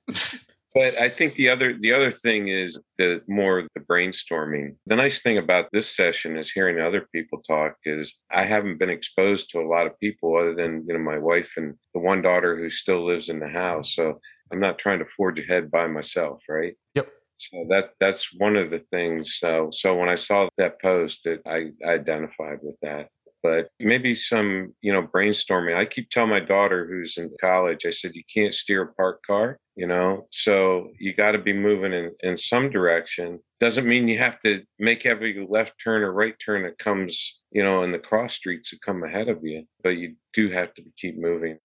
But 0.75 0.99
I 0.99 1.09
think 1.09 1.35
the 1.35 1.49
other 1.51 1.77
the 1.81 1.93
other 1.93 2.11
thing 2.11 2.49
is 2.49 2.81
the 2.99 3.23
more 3.29 3.69
the 3.75 3.81
brainstorming. 3.81 4.75
The 4.87 4.97
nice 4.97 5.23
thing 5.23 5.39
about 5.39 5.67
this 5.73 5.95
session 5.95 6.37
is 6.37 6.51
hearing 6.51 6.81
other 6.81 7.07
people 7.15 7.43
talk 7.47 7.77
is 7.85 8.13
I 8.33 8.45
haven't 8.45 8.79
been 8.79 8.91
exposed 8.91 9.51
to 9.51 9.61
a 9.61 9.69
lot 9.69 9.87
of 9.87 9.99
people 10.01 10.37
other 10.37 10.55
than, 10.55 10.85
you 10.89 10.95
know, 10.95 10.99
my 10.99 11.19
wife 11.19 11.53
and 11.57 11.75
the 11.95 12.01
one 12.01 12.23
daughter 12.23 12.57
who 12.57 12.71
still 12.71 13.07
lives 13.07 13.29
in 13.29 13.39
the 13.39 13.49
house. 13.49 13.95
So 13.95 14.21
I'm 14.53 14.59
not 14.59 14.79
trying 14.79 14.99
to 14.99 15.05
forge 15.05 15.39
ahead 15.39 15.71
by 15.71 15.87
myself, 15.87 16.43
right? 16.49 16.75
Yep. 16.97 17.09
So 17.37 17.67
that 17.69 17.91
that's 18.01 18.35
one 18.37 18.57
of 18.57 18.71
the 18.71 18.83
things. 18.91 19.37
So 19.39 19.69
so 19.71 19.95
when 19.95 20.09
I 20.09 20.17
saw 20.17 20.49
that 20.59 20.83
post, 20.83 21.21
it, 21.25 21.41
I, 21.47 21.71
I 21.87 21.93
identified 21.93 22.59
with 22.63 22.77
that. 22.83 23.11
But 23.45 23.69
maybe 23.79 24.15
some, 24.15 24.73
you 24.81 24.91
know, 24.91 25.07
brainstorming. 25.07 25.77
I 25.77 25.85
keep 25.85 26.09
telling 26.09 26.31
my 26.31 26.41
daughter 26.41 26.87
who's 26.87 27.19
in 27.19 27.31
college, 27.39 27.85
I 27.85 27.91
said, 27.91 28.15
you 28.15 28.23
can't 28.35 28.55
steer 28.55 28.83
a 28.83 28.95
parked 28.95 29.27
car, 29.27 29.59
you 29.77 29.87
know, 29.87 30.27
so 30.31 30.89
you 30.99 31.13
got 31.15 31.33
to 31.33 31.39
be 31.39 31.53
moving 31.53 31.93
in, 31.93 32.13
in 32.21 32.39
some 32.39 32.71
direction. 32.71 33.41
Doesn't 33.61 33.87
mean 33.87 34.09
you 34.09 34.19
have 34.19 34.41
to 34.47 34.63
make 34.79 35.05
every 35.05 35.47
left 35.47 35.75
turn 35.83 36.03
or 36.03 36.11
right 36.11 36.35
turn 36.43 36.63
that 36.63 36.79
comes, 36.79 37.39
you 37.53 37.63
know, 37.63 37.83
in 37.83 37.93
the 37.93 37.99
cross 37.99 38.33
streets 38.33 38.71
that 38.71 38.81
come 38.81 39.05
ahead 39.05 39.29
of 39.29 39.45
you, 39.45 39.65
but 39.83 39.91
you 39.91 40.17
do 40.33 40.51
have 40.51 40.73
to 40.75 40.83
keep 40.97 41.19
moving. 41.19 41.59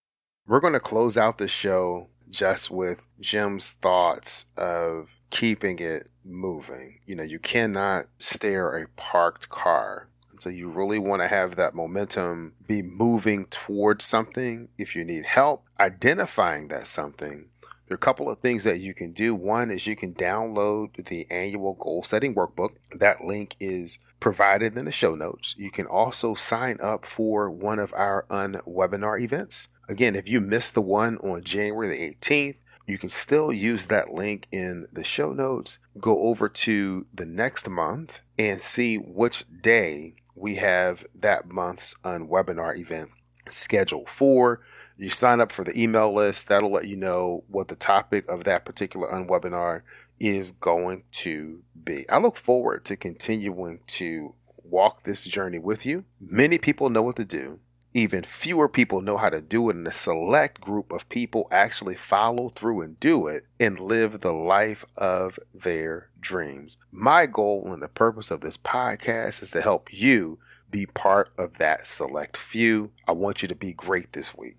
We're 0.46 0.60
going 0.60 0.74
to 0.74 0.82
close 0.82 1.15
out 1.15 1.38
the 1.38 1.48
show 1.48 2.10
just 2.30 2.70
with 2.70 3.08
Jim's 3.22 3.70
thoughts 3.70 4.46
of 4.58 5.15
keeping 5.30 5.80
it 5.80 6.10
moving. 6.26 7.00
You 7.06 7.15
know, 7.15 7.24
you 7.24 7.39
cannot 7.39 8.08
stare 8.18 8.76
a 8.76 8.88
parked 8.89 9.48
car. 9.48 10.10
So 10.39 10.49
you 10.49 10.69
really 10.69 10.99
want 10.99 11.21
to 11.21 11.28
have 11.28 11.56
that 11.58 11.75
momentum 11.75 12.54
be 12.65 12.82
moving 12.82 13.45
towards 13.45 14.06
something. 14.06 14.69
If 14.78 14.95
you 14.95 15.04
need 15.04 15.25
help 15.25 15.65
identifying 15.80 16.69
that 16.69 16.88
something, 16.88 17.49
there 17.88 17.95
are 17.95 17.97
a 17.97 17.97
couple 17.97 18.30
of 18.30 18.39
things 18.39 18.63
that 18.63 18.80
you 18.80 18.93
can 18.93 19.12
do. 19.12 19.36
One 19.36 19.71
is 19.71 19.88
you 19.88 19.95
can 19.95 20.13
download 20.13 21.06
the 21.08 21.25
annual 21.30 21.73
goal 21.73 22.04
setting 22.04 22.36
workbook. 22.36 22.75
That 22.95 23.25
link 23.25 23.56
is 23.60 23.99
provided 24.19 24.78
in 24.78 24.86
the 24.86 24.91
show 24.91 25.15
notes. 25.15 25.56
You 25.58 25.71
can 25.71 25.88
also 25.88 26.36
sign 26.36 26.78
up 26.82 27.06
for 27.06 27.49
one 27.49 27.80
of 27.80 27.93
our 27.93 28.25
unwebinar 28.30 29.19
events. 29.19 29.67
Again, 29.89 30.15
if 30.15 30.30
you 30.30 30.39
missed 30.39 30.75
the 30.75 30.82
one 30.82 31.17
on 31.17 31.43
January 31.43 31.88
the 31.89 32.15
18th, 32.15 32.60
you 32.86 32.97
can 32.97 33.10
still 33.10 33.52
use 33.52 33.88
that 33.88 34.13
link 34.13 34.47
in 34.52 34.88
the 34.91 35.04
show 35.04 35.32
notes. 35.32 35.80
Go 35.99 36.19
over 36.23 36.47
to 36.49 37.06
the 37.13 37.25
next 37.25 37.69
month 37.69 38.21
and 38.38 38.62
see 38.62 38.97
which 38.97 39.45
day 39.62 40.15
we 40.39 40.56
have 40.56 41.06
that 41.15 41.49
month's 41.49 41.95
um, 42.04 42.28
unwebinar 42.28 42.78
event 42.78 43.10
scheduled 43.49 44.10
for. 44.10 44.62
You 44.97 45.10
sign 45.10 45.39
up 45.39 45.52
for 45.52 45.63
the 45.63 45.80
email 45.80 46.13
list, 46.13 46.47
that'll 46.47 46.71
let 46.71 46.88
you 46.88 46.95
know 46.95 47.43
what 47.47 47.67
the 47.67 47.75
topic 47.75 48.28
of 48.30 48.43
that 48.45 48.65
particular 48.65 49.13
um, 49.13 49.28
unwebinar 49.28 49.82
is 50.19 50.52
going 50.52 51.04
to 51.12 51.62
be. 51.84 52.10
I 52.10 52.17
look 52.17 52.38
forward 52.38 52.86
to 52.86 52.97
continuing 52.97 53.80
to 53.88 54.34
walk 54.63 55.04
this 55.04 55.23
journey 55.23 55.60
with 55.60 55.86
you. 55.86 56.06
Many 56.19 56.58
people 56.58 56.89
know 56.89 57.02
what 57.02 57.15
to 57.17 57.25
do 57.25 57.60
even 57.93 58.23
fewer 58.23 58.69
people 58.69 59.02
know 59.02 59.17
how 59.17 59.30
to 59.30 59.41
do 59.41 59.69
it, 59.69 59.75
and 59.75 59.88
a 59.88 59.91
select 59.91 60.62
group 60.62 60.91
of 60.91 61.10
people 61.10 61.47
actually 61.52 61.95
follow 61.95 62.49
through 62.49 62.82
and 62.82 62.99
do 62.99 63.28
it 63.28 63.45
and 63.60 63.80
live 63.80 64.21
the 64.21 64.34
life 64.34 64.86
of 64.97 65.39
their 65.54 66.10
dreams. 66.19 66.78
My 66.91 67.25
goal 67.25 67.71
and 67.71 67.82
the 67.82 67.88
purpose 67.88 68.32
of 68.32 68.41
this 68.41 68.58
podcast 68.58 69.41
is 69.41 69.52
to 69.52 69.62
help 69.62 69.91
you 69.91 70.39
be 70.69 70.86
part 70.86 71.30
of 71.38 71.58
that 71.58 71.88
select 71.88 72.38
few. 72.38 72.91
I 73.08 73.12
want 73.13 73.41
you 73.41 73.47
to 73.47 73.56
be 73.56 73.73
great 73.73 74.13
this 74.13 74.38
week. 74.38 74.58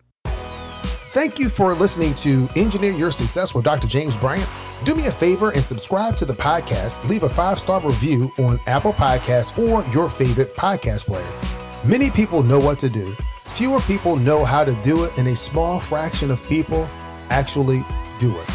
Thank 1.13 1.39
you 1.39 1.49
for 1.49 1.75
listening 1.75 2.15
to 2.15 2.49
Engineer 2.55 2.93
Your 2.93 3.11
Success 3.11 3.53
with 3.53 3.65
Dr. 3.65 3.89
James 3.89 4.17
Bryant. 4.17 4.49
Do 4.85 4.95
me 4.95 5.07
a 5.07 5.13
favor 5.13 5.51
and 5.51 5.63
subscribe 5.63 6.17
to 6.19 6.25
the 6.25 6.33
podcast. 6.33 7.07
Leave 7.09 7.25
a 7.25 7.29
five 7.29 7.59
star 7.59 7.81
review 7.81 8.33
on 8.39 8.59
Apple 8.67 8.93
Podcasts 8.93 9.57
or 9.59 9.85
your 9.93 10.09
favorite 10.09 10.55
podcast 10.55 11.07
player. 11.07 11.60
Many 11.85 12.11
people 12.11 12.43
know 12.43 12.59
what 12.59 12.79
to 12.81 12.91
do. 12.91 13.15
Fewer 13.57 13.81
people 13.81 14.17
know 14.17 14.45
how 14.45 14.65
to 14.65 14.75
do 14.83 15.05
it, 15.05 15.17
and 15.17 15.27
a 15.29 15.35
small 15.35 15.81
fraction 15.81 16.31
of 16.31 16.47
people 16.47 16.87
actually 17.31 17.83
do 18.19 18.39
it. 18.39 18.51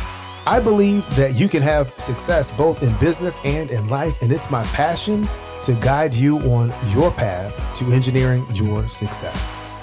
I 0.45 0.59
believe 0.59 1.03
that 1.15 1.33
you 1.33 1.49
can 1.49 1.63
have 1.63 1.89
success 1.93 2.51
both 2.51 2.83
in 2.83 2.95
business 2.97 3.39
and 3.43 3.71
in 3.71 3.89
life, 3.89 4.21
and 4.21 4.31
it's 4.31 4.51
my 4.51 4.63
passion 4.65 5.27
to 5.63 5.73
guide 5.73 6.13
you 6.13 6.37
on 6.51 6.71
your 6.91 7.09
path 7.09 7.51
to 7.79 7.91
engineering 7.91 8.45
your 8.53 8.87
success. 8.87 9.35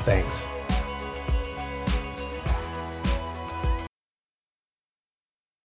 Thanks. 0.04 0.51